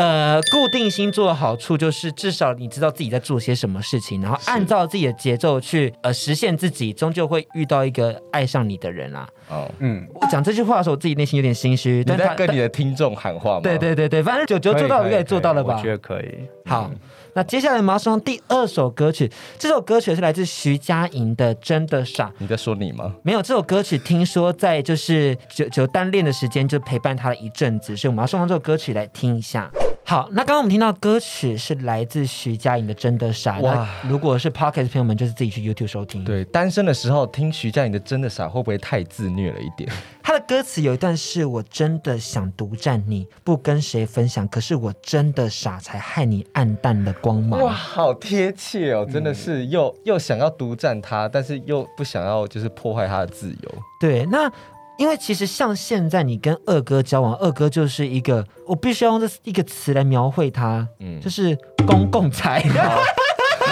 [0.00, 9.28] 呃，固定星座的好处就是至少你知道自己在做些什么事情，然后按照自己的节奏去呃实现自己，终究会遇到一个爱上你的人啊。
[9.50, 12.02] 哦，嗯，我讲这句话的时候，我自己内心有点心虚。
[12.06, 13.60] 你在跟你的听众喊话吗？
[13.62, 15.76] 对对对对，反正九九做到，应该也做到了吧？
[15.76, 16.48] 我觉得可以。
[16.64, 16.90] 好，
[17.34, 22.26] 那接下来马上第二首歌曲，这首歌曲是来自徐佳莹的《真的傻》。
[22.38, 23.14] 你在说你吗？
[23.22, 29.70] 没有，这首歌曲听说在就是就就单恋的时间就陪伴他了一阵子，所以我们要送上这首歌曲来听一下。
[30.04, 33.58] 好，那刚刚我们听到歌曲是来自徐佳莹的《真的傻》。
[33.60, 36.24] 哇哇，如果是 Pocket 朋友们，就是自己去 YouTube 收听。
[36.24, 39.88] 对，单身的时候听徐佳莹的《真的傻》，会不会太自虐了一点？
[40.22, 47.60] 他的歌词有一段是我真的想独占你，不跟谁分享，可是我真的傻，才害你暗淡了光芒。
[47.60, 49.06] 哇，好贴切哦！
[49.10, 53.70] 真的是又、嗯、又想要独占他，但是又不想要就是破坏他的自由。
[54.00, 54.50] 对，那。
[54.98, 61.56] 因为其实像现在你跟二哥交往，二哥就是一个，我必须要用这一个词来描绘他，嗯，就是
[61.86, 62.62] 公共财。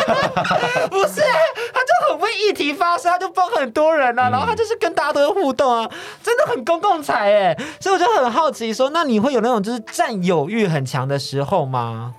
[0.89, 1.21] 不是，
[2.39, 5.91] 议题发生，他就帮很多人啊，嗯、然后他就是跟大家都会互动啊，
[6.23, 12.15] 真的很公共财哎，所以我就很好奇说，那你会有那种就是占有欲很强的时候吗？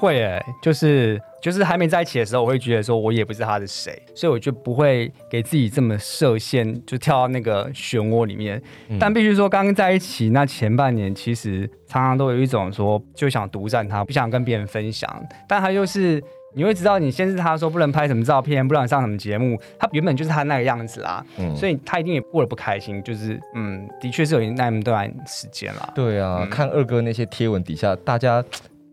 [0.00, 8.62] 会哎，就是就是还没在一起的时候，我会觉得说我也不是他的谁，所以我就不会给自己这么设限，就跳到那个漩涡里面。
[8.88, 15.10] 嗯、但必须说，刚刚在一起那前半年，其实常常都有一种说就想独占他，不想跟别人分享。
[15.48, 16.22] 但他又是
[16.54, 23.02] 你会知道，你限制他说不能拍什么照片，不能上什么节目，他原本就是他那个样子啦，嗯、所以他一定也过得不开心。
[23.02, 25.92] 就是嗯，的确是有那么段时间啦。
[25.94, 28.44] 对啊，嗯、看二哥那些贴文底下，大家。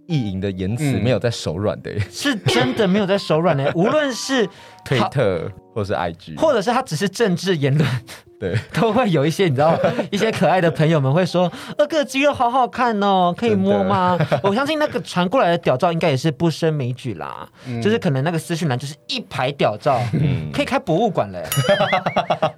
[0.08, 3.72] 意淫的言辞没有在手软的、 是真的没有在手软的。
[3.74, 4.48] 无论是
[4.86, 7.90] 推特或是 IG，或者是他只是政治言论。
[8.40, 9.78] 对， 都会有一些你知道，
[10.12, 21.42] 一些可爱的朋友们会说：“二哥肌肉好好看哦，可以摸吗？” 我相信那个传过来的屌照应该也是不胜枚举啦，嗯、就是可能那个私讯栏就是一排屌照，嗯、可以开博物馆嘞。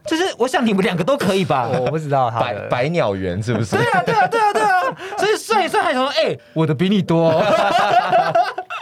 [0.05, 1.67] 就是我想你们两个都可以吧？
[1.69, 3.75] 我不知道他百百鸟园是不是？
[3.77, 4.95] 对啊，对啊，对啊，对啊。
[5.17, 8.76] 所以算一算，还说：“哎、欸，我的比你多。”那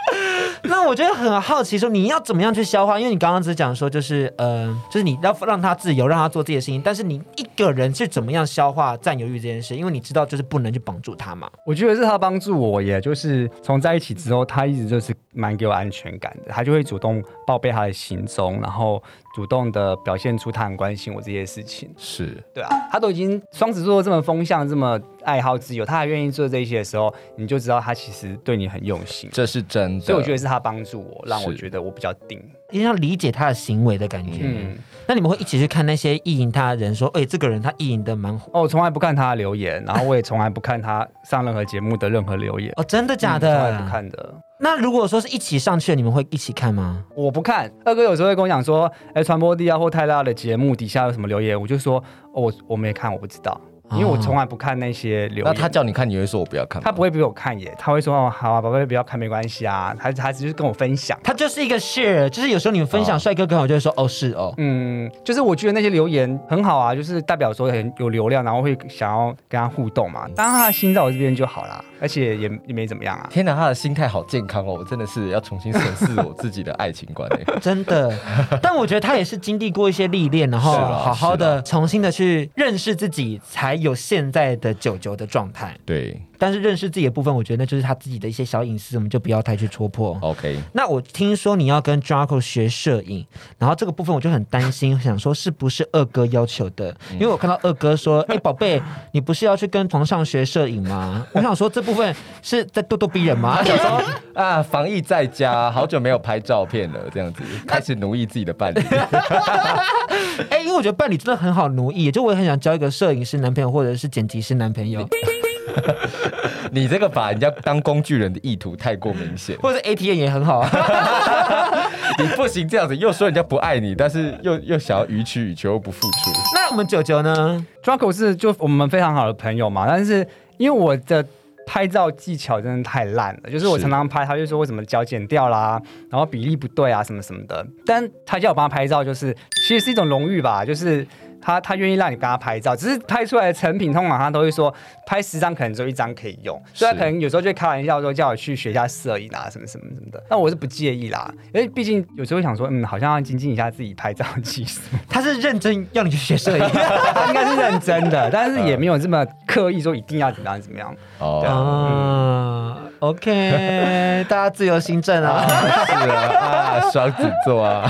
[0.86, 2.98] 我觉得很好奇，说你要怎么样去消化？
[2.98, 6.80] 因为你刚刚只讲说，就是嗯、呃，就是你要让他自由，让他做自己的事情。
[6.80, 9.74] 但是你一个人是怎么样消化占有欲这件事？
[9.74, 11.50] 因为你知道，就是不能去绑住他嘛。
[11.64, 16.52] 我觉得是他帮助我，也就是从在一起之后，他一直就是蛮给我安全感的。
[16.52, 19.02] 他就会主动报备他的行踪，然后
[19.36, 21.92] 主动的表现出他很关心我这些事情。
[21.98, 29.28] 是对啊，他都已经双子座这么风向，这么爱好自由，他还愿意做这些的时候，你就知道他其实对你很用心。
[29.30, 32.42] 这是真的，所以我觉得是他帮助我，让我觉得我比较定。
[32.70, 34.40] 一定要理解他的行为的感觉。
[34.42, 38.50] 嗯，那你们会一起去看那些意淫他的人，说，哎、欸，这个人他意淫的蛮火。
[38.54, 42.72] 哦，我从来不看他的留言，然后我也从来不看他上任何节目的任何留言。
[42.76, 43.54] 哦，真的假的？
[43.54, 44.34] 从来不看的。
[44.58, 47.04] 那如果说是一起上去的，你们会一起看吗？
[47.14, 47.70] 我不看。
[47.84, 53.60] 二哥有时候会跟我讲说，哎、传播地啊或太大的节目底下有什么留言，我就说，哦，我我没看，我不知道。
[53.92, 55.44] 因为我从来不看那些留言。
[55.44, 56.82] 那他叫你看，你会说我不要看？
[56.82, 59.94] 他不会逼我看耶，他会说哦，好啊，宝贝不要看没关系啊。
[59.98, 70.26] 他他只是跟我分享，他就是一个 share，就是有时候你们分享帅哥刚好就会说哦是哦，嗯，就是我觉得那些留言很好啊，就是代表说很有流量，然后会想要跟他互动嘛。
[70.34, 73.28] 当然他的心在我这边就好啦，而且也也没怎么样啊。
[73.30, 77.28] 天哪，他的心态好健康哦，我真的是要重新审视我自己的爱情观
[77.60, 78.12] 真的，
[78.62, 86.20] 但我觉得他也是经历过一些历练，然后好好的重新的去认识自己，才有现在的九九的状态，对。
[86.38, 90.18] 但是认识自己的部分，我觉得那就是他自己的一些小隐私，我们就不要太去戳破。
[90.20, 90.58] OK。
[90.72, 93.26] 那我听说你要跟 Draco 学摄影，
[93.58, 96.94] 然后这个部分我就很担心，想说是不是二哥要求的？
[97.12, 103.58] 因为我看到二哥说：“哎、欸，宝贝，你不是要去跟床上学摄影吗？”我想说这部分是在咄咄逼人吗？
[103.62, 104.02] 他想说
[104.34, 108.80] 啊，防疫在家，好久没有拍照片了，这样子开始奴役自己的伴侣。
[110.50, 115.08] 哎、欸，因为我觉得伴侣真的很好奴役，就我也很想交一个摄影师男朋友或者是剪辑师男朋友。
[116.72, 120.70] 你这个把人家当工具人的意图太过明显，或者 ATM 也很好啊。
[122.18, 126.30] 你不行这样子，又说人家不爱你，但是又又想要予取予求，又不付出。
[126.54, 130.26] 那我们九九呢？Draco 是就我们非常好的朋友嘛，但是
[130.56, 131.24] 因为我的
[131.66, 137.66] 拍照技巧真的太烂了，就是我常常拍，他就说为什么脚剪掉啦，然后比例不对啊，什么什么的。
[137.84, 139.34] 但他叫我帮他拍照，就是
[139.66, 141.06] 其实是一种荣誉吧，就是。
[141.46, 144.74] 他他愿意让你跟他拍照，只是拍出来的成品，通常他都会说
[145.06, 150.20] 拍十张可能只有一张可以用，所以他可能有时候就会开玩笑说叫我去学一下摄影啊什么什么什么的。
[150.28, 154.80] 那我是不介意啦，因为毕竟有时候想说，嗯，好像要精进一下自己拍照技术。
[155.08, 156.64] 他是认真要你去学摄影，
[157.14, 160.92] 他应该是认真的，但是也没有这么刻意说一定要怎么样怎么样。
[161.20, 167.88] 哦，OK， 大家自由心政啊，是啊，啊，双子座啊。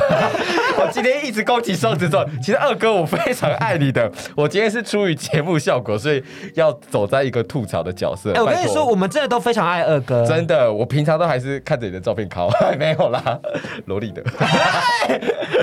[0.78, 4.10] 我今天一直攻击双子座，其实二哥我非常爱你的。
[4.34, 6.22] 我今天是出于节目效果，所以
[6.54, 8.32] 要走在一个吐槽的角色。
[8.32, 10.72] 哎，我跟你说，我们真的都非常爱二哥，真的。
[10.72, 13.38] 我平常都还是看着你的照片考， 没有啦，
[13.86, 14.22] 萝莉的。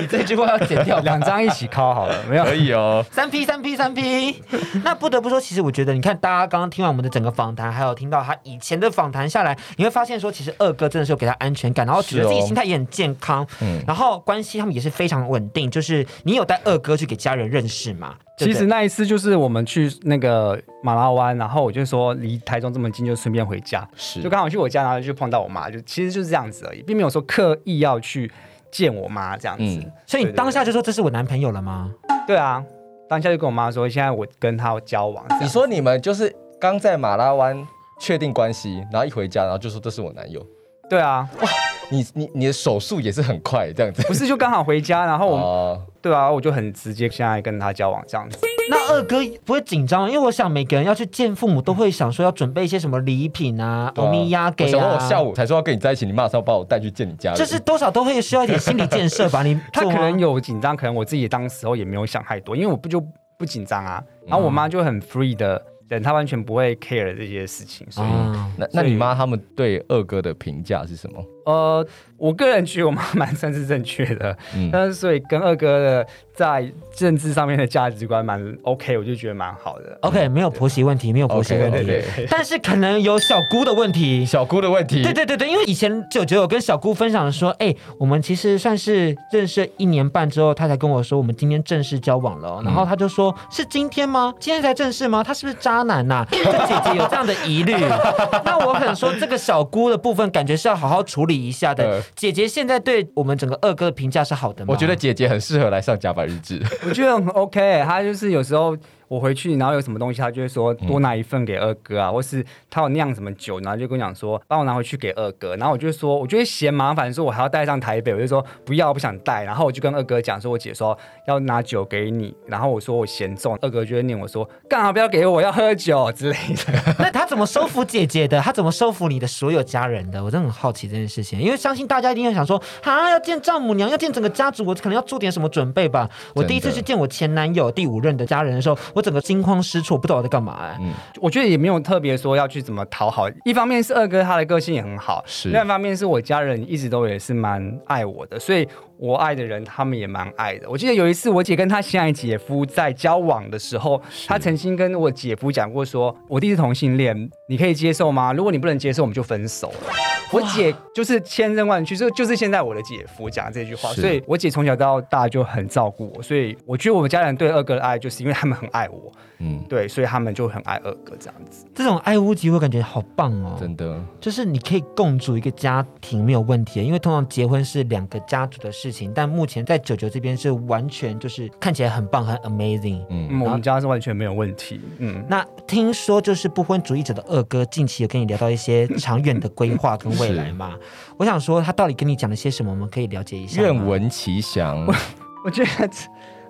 [0.00, 3.04] 你这句话要剪掉，两张一起考好了，没有可以哦。
[3.10, 4.42] 三 P 三 P 三 P。
[4.82, 15.70] 那不得不说，其实我觉得，你看大家刚刚听完我们的整个访谈，还有听到他以前的访谈下来，你会发现说，其实二哥真的是有给他安全感，然后觉得自己心态也很健康，嗯，然后关系他们也是非常稳定。
[15.70, 18.14] 就是你有带二哥去给家人认识吗？
[18.36, 28.30] 其实那一次就是我们去那个马拉湾，然后我就说离台中这么近，就顺便回家，是就刚好去我家，然后就碰到我妈，就其实就是这样子而已，并没有说刻意要去
[28.72, 29.64] 见我妈这样子。
[29.64, 31.92] 嗯、所以你当下就说这是我男朋友了吗？
[32.26, 32.64] 对啊，
[33.08, 35.24] 当下就跟我妈说，现在我跟他交往。
[35.40, 37.64] 你说你们就是刚在马拉湾
[38.00, 40.44] 确定关系，然后一回家，然后就说这是我男友。
[40.90, 41.48] 对啊，哇，
[41.90, 44.02] 你你你的手速也是很快，这样子。
[44.04, 45.36] 不是就刚好回家， 然后我。
[45.36, 48.36] 哦对啊，我就很直接，现在跟他交往这样子。
[48.68, 54.68] 那二哥不会紧张，因为我想每个人要去见父母，都会想说要准备一些什么礼品啊，欧米亚给啊。
[54.74, 57.38] 我想我下午才说要跟你在一起，你马上把我带去见你家人。
[57.38, 59.42] 就是多少都会需要一点心理建设吧？
[59.42, 63.02] 你 他可能有紧张，可能我自己当时候也没有想太多，因为我不就
[63.38, 64.04] 不紧张啊。
[64.26, 65.62] 然后我妈就很 free 的。
[65.88, 71.24] 人他完全不会 care 这些事情，所以、嗯、那那你妈他们对二哥的评价是什么？
[71.44, 79.96] 呃，我个人觉得我妈蛮算是正确的，嗯、但是所以跟二哥的在政治上面的价值观蛮 OK，我就觉得蛮好的。
[80.02, 82.26] OK，没有婆媳问题，没有婆媳问题，okay.
[82.30, 85.02] 但是可能有小姑的问题，小姑的问题。
[85.02, 94.32] 对对对对，因为以前九九有跟小姑分享说，哎、欸，我们其实算是认识一年半之后，她才跟我说我们今天正式交往了，然后她就说、嗯、是今天吗？
[94.40, 95.22] 今天才正式吗？
[95.22, 96.28] 他是不是渣男呐、啊？
[96.30, 97.74] 就姐姐有这样的疑虑，
[98.44, 102.02] 那我可能说这个小姑的部分，感觉是要好好处理一下的。
[102.14, 104.72] 姐姐现在对我们整个二哥的评价是好的吗？
[104.72, 106.60] 我觉得姐姐很适合来上甲板日志。
[106.86, 108.76] 我觉得很 OK，她就是有时候。
[109.08, 115.56] 我回去，然后有什么东西，他就会说多拿一份给二哥啊，嗯、或是他有酿什么酒，然后就跟我讲说帮我拿回去给二哥。
[115.56, 119.44] 然后我就说，我觉得嫌麻烦，说我还要带上台北，我就说不要，不想带。
[119.44, 126.94] 然后我就跟二哥讲说，我姐说要拿酒给你，然后我说我嫌重，二哥就会念我说干嘛不要给我，要喝酒之类的。
[126.98, 128.40] 那他怎么收服姐姐的？
[128.40, 130.22] 他怎么收服你的所有家人的？
[130.22, 136.08] 我真的很好奇这件事情，因为相信大家一定会想说啊，要见丈母娘，要见整个家族，我可能要做点什么准备吧。
[136.34, 139.84] 我第一次去见我前男友第五任的家人的时候，我整个惊慌失。
[139.84, 140.78] 措，不知道我在干嘛哎、欸。
[140.80, 143.28] 嗯，我觉得也没有特别说要去怎么讨好。
[143.44, 148.66] 一方面是二哥他的个性也很好，是另外一方面是我家人一直都也是蛮爱我的，所以
[148.98, 150.68] 我爱的人他们也蛮爱的。
[150.70, 158.32] 我记得有一次我姐跟她现在姐夫在交往的时候，她曾经跟我姐夫讲过说：“我弟是同性恋，你可以接受吗？
[158.32, 159.92] 如果你不能接受，我们就分手了。”
[160.32, 169.12] 我姐就是千真万确，就就是现在我的姐夫讲这句话，所以我姐从小到大就很照顾我，所以我觉得我们家人对二哥的爱，就是因为他们很爱我。
[169.44, 171.66] 嗯，对，所以他们就很爱二哥这样子。
[171.74, 183.04] 这种爱屋及乌感觉好棒哦，真的，就是你可以共组一个家庭没有问题，因为通常结婚是两个家族的事情，但目前在九九这边是完全就是看起来很棒很 amazing。
[183.10, 184.80] 嗯，我们家是完全没有问题。
[184.98, 190.74] 嗯，那听说就是不婚主义者的二哥近期有跟你聊到一些长远的规划跟未来嘛？
[191.18, 192.70] 我想说他到底跟你讲了些什么？
[192.70, 193.60] 我们可以了解一下。
[193.60, 194.86] 愿闻其详。
[194.86, 194.94] 我
[195.44, 195.90] 我觉得。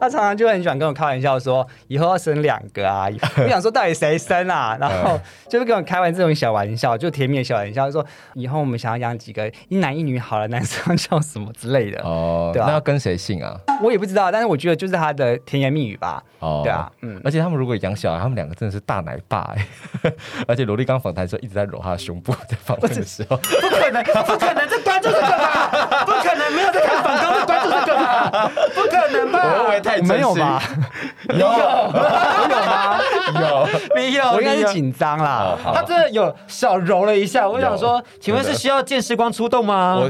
[0.05, 3.09] 他常常就很喜欢跟我开玩笑说，以后要生两个啊！
[3.43, 4.77] 我想说到底谁生啊？
[4.79, 12.51] 然后就是跟我开玩这种小玩笑，就甜蜜的小玩笑，说以后我们想要养几个一男一女好了，男生叫什么之类的哦。
[12.53, 13.59] 对啊，那要跟谁姓啊？
[13.83, 16.23] 我也不知道，但是我觉得就是他的甜言蜜语吧。
[16.40, 17.19] 哦，对啊，嗯。
[17.25, 20.12] 而且他们如果养小孩，他们两个真的是大奶爸哎！
[20.47, 26.05] 而且萝莉刚访谈的时候一直在揉他的胸部，在访问的时候，不可能，不可能，这关注这个吧？
[26.05, 28.51] 不可能，没有在看访谈的关注这个吧？
[28.75, 29.40] 不可能吧？
[29.45, 29.93] 我认为太。
[30.02, 30.62] 没有吧？
[31.30, 33.00] 有 有吗？
[33.40, 34.24] 有， 没有？
[34.33, 35.57] 我应该是紧张啦。
[35.62, 37.48] 他真的有小揉了一下。
[37.48, 39.96] 我想说，请问是需要见时光出动吗？
[39.96, 40.09] 我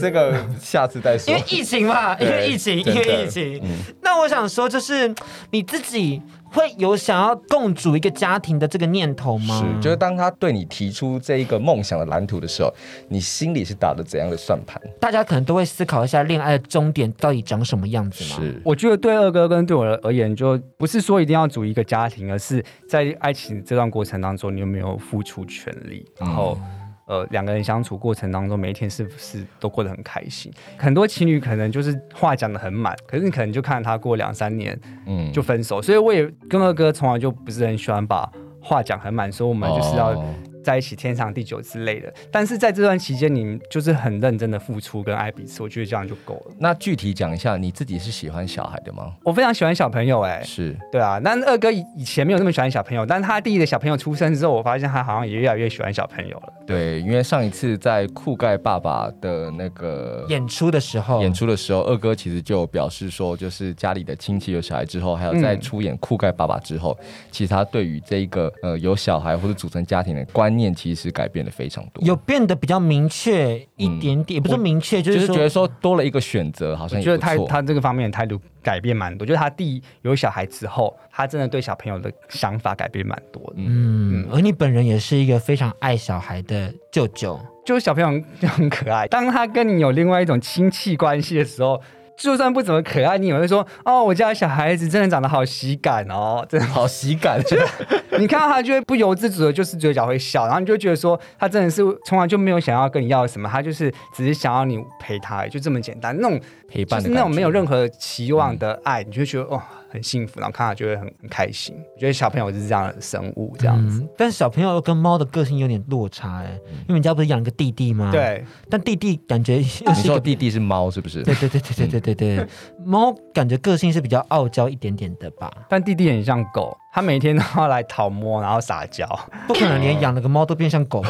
[0.00, 1.32] 这个下次再说。
[1.32, 3.62] 因为疫情嘛，因为疫情，因为疫情。
[4.00, 5.14] 那我想说，就是
[5.50, 6.22] 你自己。
[6.52, 9.60] 会有想要共组一个家庭的这个念头吗？
[9.60, 12.72] 是，就是当他对你提出这一个梦想的蓝图的时候，
[13.08, 14.80] 你心里是打了怎样的算盘？
[15.00, 18.40] 大家可能都会思考一下恋爱的终点到底长什么样子吗？
[18.40, 26.58] 是，我觉得对二哥跟对我而言，就不是说一定要组一个家庭，而是在爱情这段过程当中，你有没有付出全力，然后。
[26.60, 26.81] 嗯
[27.12, 30.50] 呃，两个人相处过程当中，每一天是不是都过得很开心？
[30.78, 35.78] 很多情侣可能就是话讲得很满，可是你可能就看他过两三年，嗯，就分手。
[35.78, 38.26] 嗯、所以我也跟二哥从来就不是很喜欢把
[38.62, 40.14] 话讲很满，说我们就是要
[40.62, 42.12] 在一起天长地久之类的。
[42.30, 46.54] 但是在这段期间，你们就是很认真的付出跟爱彼此，我觉得这样就够了。
[46.58, 49.12] 那具体讲一下，你自己是喜欢小孩的吗？
[49.24, 51.18] 我非常喜欢小朋友、欸，哎，是对啊。
[51.22, 56.52] 那二哥以以前没有那么喜欢小朋友，但是他弟弟的小朋友出生之后，我发现他好像也越来越喜欢小朋友了。
[56.66, 79.26] 对，因为上一次在酷盖爸爸的那个演出的时候，演出的时候，二哥其实就表示说，就是家里的亲戚有小孩之后，还有在出演酷盖爸爸之后，嗯、其实他对于这一个呃有小孩或者组成家庭的观念，其实改变了非常多，有变得比较明确一点点，嗯、也不是明确，就是觉得说多了一个选择，好像也觉得他他这个方面的态度改变蛮多。
[79.26, 83.54] 就是他第一有小孩之后，他真的对小朋友的想法改变蛮多的。
[83.56, 89.06] 嗯，嗯，而你本人也是一个非常爱小孩的舅舅，就是小朋友就很可爱。
[89.08, 91.80] 当他跟你有另外一种亲戚关系的时候。
[92.22, 97.42] 就算不怎么可爱，你也会说哦，我家的小孩子真的长得好喜感哦， 真的好喜感。
[97.42, 97.56] 就
[98.18, 106.16] 你看到他就会不由自主的，就是嘴角会笑，然后你就觉得说他真的是从来就没有想要跟你要什么，他就是只是想要你陪他，就这么简单。
[106.20, 106.40] 那种
[106.72, 109.60] 陪伴，就是那种没有任何期望的爱，嗯、你就觉得哦。
[109.92, 111.76] 很幸福，然后看到就会很很开心。
[111.94, 114.00] 我觉得小朋友就是这样的生物，这样子。
[114.00, 116.58] 嗯、但是小朋友跟猫的个性有点落差哎，
[116.88, 118.10] 因为你家不是养个弟弟吗？
[118.10, 118.42] 对。
[118.70, 121.22] 但弟弟感觉又是你说弟弟是猫是不是？
[121.22, 122.46] 对对对对对对对对。
[122.82, 125.52] 猫感觉个性是比较傲娇一点点的吧？
[125.68, 126.74] 但弟弟很像狗。
[126.94, 129.06] 他每天都要来讨摸，然后撒娇，
[129.48, 131.02] 不可能连养了个猫都变像狗，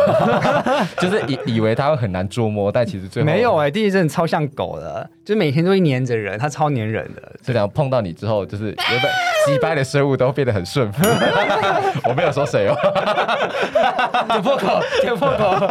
[0.99, 7.23] 就是以以为他会很难捉摸，但其实最后没有哎、欸，弟弟真的超像狗的，就每天都会黏着人，他超黏人的。
[7.43, 9.11] 这样碰到你之后，就是原本
[9.47, 11.03] 击败的生物都变得很顺服。
[12.09, 12.77] 我没有说谁哦，
[14.31, 15.69] 点破口，点破口。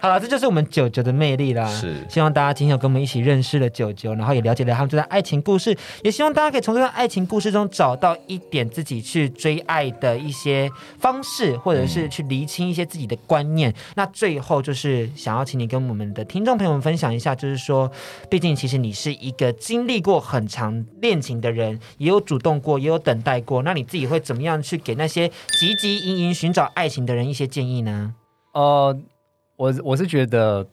[0.00, 1.66] 好了，这就是我们九九的魅力啦。
[1.66, 13.70] 是，希望大家今天有跟我们一起认识了九九，然后也了解了他们这段爱情故事，也希望大家可以从这段爱情故事中找到一点自己去追爱的一些方式，或者是去厘清一些自己的观念。
[13.70, 17.92] 嗯、那最后就是想要请你跟我们的听众朋友们分享一下，就是说，
[18.30, 28.14] 毕竟其实你是一个经历过很长恋情的人，也有主动过，也有等待过，那你自己会怎么样去给那些汲汲营营寻找爱情的人一些建议呢？
[28.54, 28.98] 呃。
[29.60, 30.66] 我我是觉得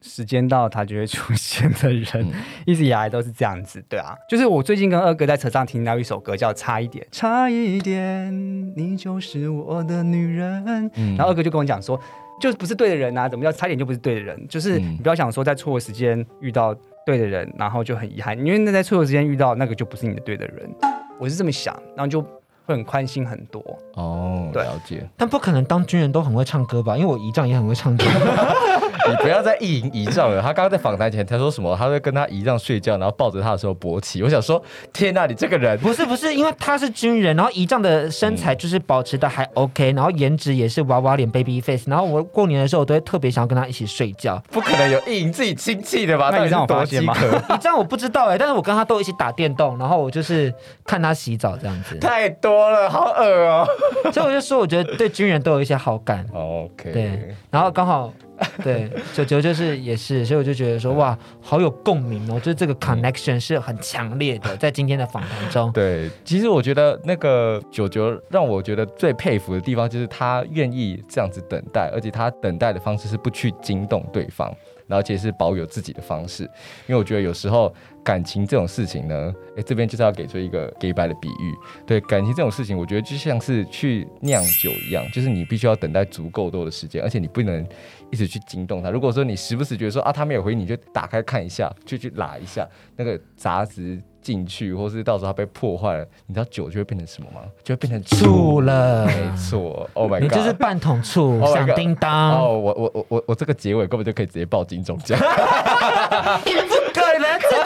[0.00, 2.32] 时间到他就会出现的人，嗯、
[2.64, 4.14] 一直以来都是这样子，对啊。
[4.28, 8.32] 就是我最近跟二哥在车上听到一首歌，叫《差一点》，差一点
[8.76, 10.64] 你就是我的女人。
[10.94, 12.00] 嗯、然后二哥就跟我讲说，
[12.40, 14.46] 就不是对的人啊，怎么叫差一点就不是对的人？
[14.46, 16.72] 就是你不要想说在错的时间遇到
[17.04, 20.70] 对的人，然后就很遗憾，因为那在错的时间遇到那个就不是你的对的人。
[21.18, 22.24] 我是这么想，然后就。
[22.70, 23.60] 会很宽心很多
[23.94, 26.96] 哦，对了解，但不可能当军人都很会唱歌吧？
[26.96, 28.04] 因为我姨丈也很会唱歌。
[29.08, 30.40] 你不要再意淫姨丈了。
[30.40, 31.76] 他刚刚在访谈前他说什么？
[31.76, 34.22] 他会跟他姨丈睡觉，然后抱着他的时候勃起。
[34.22, 44.42] 我想说，天哪，你这个人不是不是，因为他是军人，然后姨丈的身材就是保持的还 OK，然后颜值也是娃娃脸 baby face，然后我过年的时候我都会特别想要跟他一起睡觉。
[44.50, 46.30] 不可能有意淫自己亲戚的吧？
[46.32, 47.14] 那你让我发现吗？
[47.50, 50.52] 姨丈我不知道哎、欸，但是我跟他都一起打电动，然后我就是
[50.84, 51.96] 看他洗澡这样子。
[51.98, 53.66] 太多了，好恶哦、
[54.04, 54.12] 喔。
[54.12, 56.26] 所以我就说，我觉得对军人都有一些好感。
[56.32, 58.12] OK，对，然后刚好。
[58.62, 65.70] 对，九九就是也是，所以我就觉得说哇，好有共鸣哦，就是这个 connection 是很强烈的，在今天的访谈中。
[65.72, 74.52] 对，其实我觉得那个九九让我觉得最佩服的地方，就是他愿意这样子等待，而且他等待的方式是不去惊动对方。
[74.92, 76.42] 而且是保有自己的方式，
[76.88, 77.72] 因为我觉得有时候
[78.02, 81.54] 感情这种事情呢，哎，这边就是要给出一个给白的比喻。
[81.86, 87.64] 对，感情这种事情，我觉得就像是去酿酒一样，就是你必须要等待足够多的时间，而且你不能
[88.10, 88.90] 一直去惊动他。
[88.90, 94.00] 如果说你时不时觉得说啊他没有回你，就打开看一下，就去拉一下那个杂质。
[94.22, 97.40] 进去，或是到时候它被破坏了，你知道酒就会变成什么吗？
[97.64, 99.06] 就会变成醋了。
[99.06, 102.38] 没错，Oh my God，你就是半桶醋，响、oh、叮当。
[102.38, 105.18] 哦，我我我我我这个结尾根本就可以直接报金钟奖。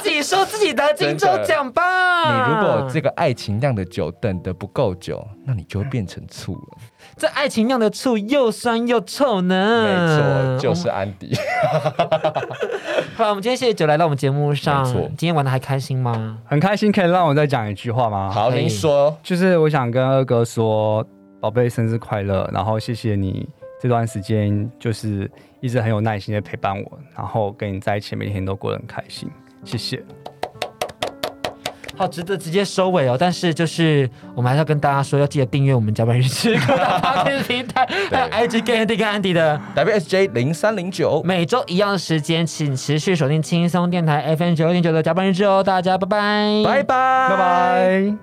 [0.09, 2.49] 己说自己得金钟奖吧？
[2.49, 6.79] 你如果这个爱情酿的酒等得不够久，那你就会变成醋了。
[7.17, 9.85] 这爱情酿的醋又酸又臭呢。
[9.85, 11.37] 没错，就是安迪。
[13.17, 14.83] 好，我们今天谢谢九来到我们节目上。
[14.83, 16.39] 没错，今天玩的还开心吗？
[16.45, 18.31] 很开心，可以让我再讲一句话吗？
[18.31, 19.17] 好，您说。
[19.23, 21.07] 就是我想跟二哥说，
[21.41, 22.51] 宝贝，生日快乐！
[22.53, 23.49] 然后谢谢你
[23.81, 25.31] 这段时间，就是
[25.61, 29.31] 一直很有耐心的陪伴我，然后跟你在一起，每天都过得很开心。
[29.65, 30.05] 谢谢。
[31.97, 33.17] 好，值得直接收尾哦。
[33.19, 45.62] 但是就是我们还是要跟大家说，要记得订阅我们甲板日志 各大 Podcast 平台，还有 IG 跟 Andy 跟 Andy 的 WSJ 零三零九，每周一样的时间，请持续锁定轻松电台 FM 九六点九的甲板日志哦。
[45.62, 48.17] 大家拜拜，拜拜，拜拜。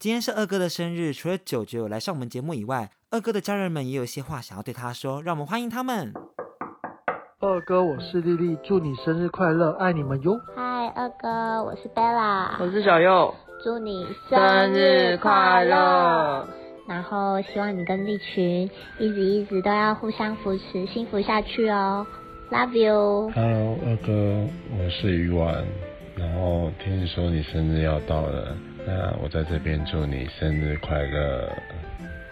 [0.00, 6.12] 今天是二哥的生日，除了九九有来上我们节目以外，二哥的家人们也有一些话想要对他说，让我们欢迎他们。
[7.38, 10.36] 二哥，我是丽丽，祝你生日快乐，爱你们哟。
[10.56, 16.44] 嗨，二哥，我是 Bella，我是小佑，祝你生日快乐。
[16.88, 22.04] 然后希望你跟立群一直一直都要互相扶持，幸福下去哦。
[22.50, 23.30] Love you。
[23.32, 24.12] Hello，二哥，
[24.76, 25.64] 我是鱼丸。
[26.16, 31.48] 然后听说你生日要到了，那我在这边祝你生日快乐。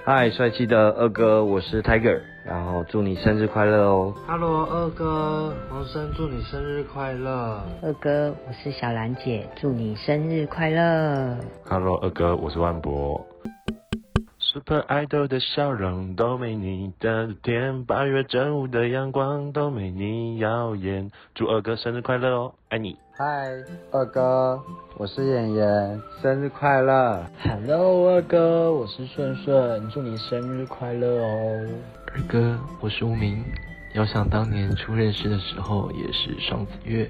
[0.04, 4.12] 嗨，帅气的二哥，我是 Tiger，然后祝你生日快乐哦。
[4.26, 7.62] Hello，二哥，王生祝你生日快乐。
[7.82, 11.36] 二哥，我是小兰姐，祝你生日快乐。
[11.68, 13.24] Hello，二哥，我是万博。
[14.52, 21.10] Super Idol 的笑容都没你的甜，八月正午的阳光都没你耀眼。
[21.34, 22.98] 祝二哥生日快乐哦，爱你。
[23.16, 23.50] 嗨，
[23.90, 24.62] 二哥，
[24.98, 27.24] 我是演员，生日快乐。
[27.42, 31.66] Hello，二哥，我是顺顺，祝你生日快乐哦。
[32.14, 33.42] 二哥，我是无名，
[33.94, 37.08] 遥想当年初认识的时候也是双子月，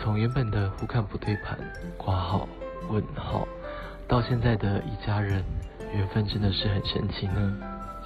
[0.00, 1.56] 从原本的互看不对盘、
[1.96, 2.48] 挂号、
[2.90, 3.46] 问号，
[4.08, 5.44] 到现在的一家人。
[5.94, 7.56] 缘分真的是很神奇呢。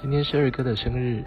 [0.01, 1.23] 今天是二哥的生日，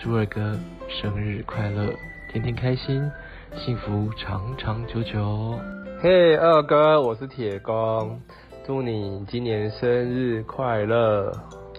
[0.00, 1.92] 祝二哥生日快乐，
[2.30, 3.10] 天天开心，
[3.56, 5.58] 幸福长长久久。
[6.00, 8.20] 嘿，二哥，我是铁公，
[8.66, 11.32] 祝你今年生日快乐。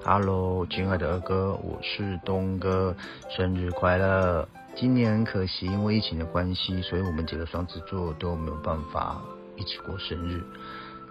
[0.03, 2.95] Hello，亲爱的二哥，我是东哥，
[3.29, 4.47] 生日快乐。
[4.75, 9.21] 今年很可惜，因为疫情的关系，所以我们几个双子座都没有办法
[9.57, 10.41] 一起过生日。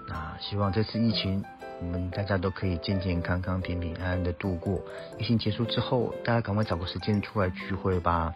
[0.09, 1.45] 那希望这次疫情。
[1.81, 4.81] 我们大家都可以健健康康、平平安安的度过。
[5.19, 8.35] 疫情结束之后，大家赶快找个时间出来聚会吧。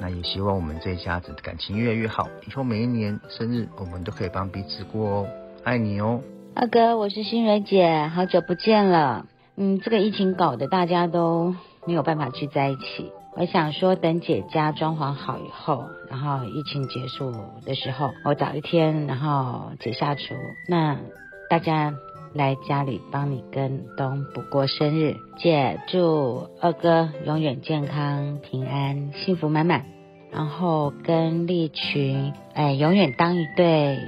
[0.00, 5.26] 那也希望我们这一家子的感情越来越好，以后每一年生日我们都可以帮彼此过哦。
[5.62, 6.22] 爱你哦，
[6.54, 9.26] 二哥，我是新蕊姐，好久不见了。
[9.56, 11.54] 嗯，这个疫情搞得大家都
[11.86, 13.12] 没有办法聚在一起。
[13.36, 17.32] 我想说，等姐家装潢好以后，然后疫情结束
[17.64, 20.34] 的时候，我找一天，然后姐下厨，
[20.66, 20.96] 那
[21.48, 21.94] 大家。
[22.32, 29.84] 来家里帮你跟东补过生日，姐祝二哥永远健康平安幸福满满，
[30.30, 33.98] 然后跟立群哎永远当一对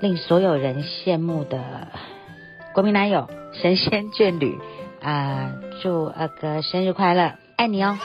[0.00, 1.88] 令所有人羡慕的
[2.74, 4.58] 国民男友神仙眷侣
[5.02, 5.52] 啊！
[5.82, 7.98] 祝二哥生日快乐，爱你哦。